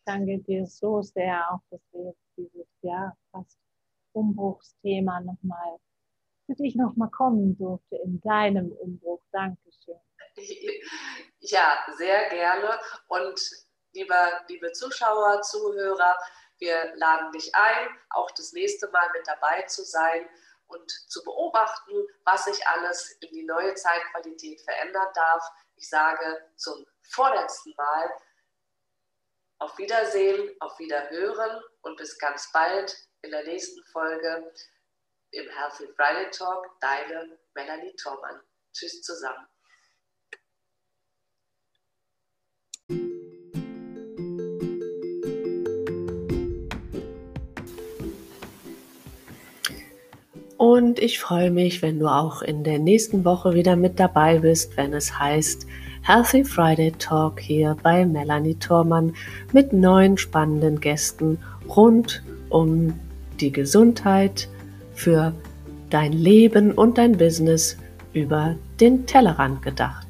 Danke 0.05 0.37
dir 0.39 0.65
so 0.67 1.01
sehr, 1.01 1.49
auch 1.51 1.61
dass 1.71 1.81
wir 1.91 2.09
jetzt 2.09 2.25
dieses 2.37 2.67
Jahr 2.81 3.17
fast 3.31 3.57
Umbruchsthema 4.11 5.21
nochmal 5.21 5.79
für 6.45 6.55
dich 6.55 6.75
nochmal 6.75 7.09
kommen 7.09 7.57
durfte 7.57 7.95
in 7.97 8.21
deinem 8.21 8.71
Umbruch. 8.71 9.21
Dankeschön. 9.31 9.95
Ja, 11.47 11.77
sehr 11.95 12.29
gerne. 12.29 12.79
Und 13.07 13.39
lieber, 13.93 14.41
liebe 14.47 14.71
Zuschauer, 14.71 15.43
Zuhörer, 15.43 16.17
wir 16.57 16.95
laden 16.95 17.31
dich 17.33 17.53
ein, 17.53 17.87
auch 18.09 18.31
das 18.31 18.51
nächste 18.53 18.89
Mal 18.89 19.07
mit 19.13 19.27
dabei 19.27 19.61
zu 19.63 19.83
sein 19.83 20.27
und 20.67 20.89
zu 20.89 21.23
beobachten, 21.23 21.93
was 22.23 22.45
sich 22.45 22.65
alles 22.67 23.11
in 23.21 23.29
die 23.31 23.43
neue 23.43 23.75
Zeitqualität 23.75 24.61
verändern 24.61 25.09
darf. 25.13 25.43
Ich 25.75 25.87
sage 25.87 26.49
zum 26.55 26.85
vorletzten 27.01 27.73
Mal 27.77 28.09
auf 29.59 29.77
Wiedersehen, 29.77 30.55
auf 30.59 30.77
Wiederhören 30.79 31.61
und 31.81 31.97
bis 31.97 32.17
ganz 32.17 32.51
bald 32.51 32.95
in 33.21 33.31
der 33.31 33.43
nächsten 33.43 33.83
Folge 33.91 34.51
im 35.35 35.49
Healthy 35.49 35.91
Friday 35.95 36.29
Talk. 36.31 36.65
Deine 36.79 37.37
Melanie 37.53 37.93
Thormann. 38.01 38.39
Tschüss 38.73 39.01
zusammen. 39.01 39.45
Und 50.57 50.99
ich 50.99 51.19
freue 51.19 51.51
mich, 51.51 51.81
wenn 51.81 51.99
du 51.99 52.07
auch 52.07 52.41
in 52.41 52.63
der 52.63 52.79
nächsten 52.79 53.25
Woche 53.25 53.53
wieder 53.53 53.75
mit 53.75 53.99
dabei 53.99 54.39
bist, 54.39 54.77
wenn 54.77 54.93
es 54.93 55.19
heißt 55.19 55.67
Healthy 56.01 56.45
Friday 56.45 56.93
Talk 56.93 57.41
hier 57.41 57.75
bei 57.83 58.05
Melanie 58.05 58.55
Thormann 58.55 59.15
mit 59.51 59.73
neuen 59.73 60.17
spannenden 60.17 60.79
Gästen 60.79 61.43
rund 61.67 62.23
um 62.49 62.97
die 63.41 63.51
Gesundheit 63.51 64.47
für 64.95 65.33
dein 65.89 66.13
Leben 66.13 66.71
und 66.71 66.97
dein 66.97 67.17
Business 67.17 67.77
über 68.13 68.55
den 68.79 69.05
Tellerrand 69.05 69.61
gedacht. 69.61 70.04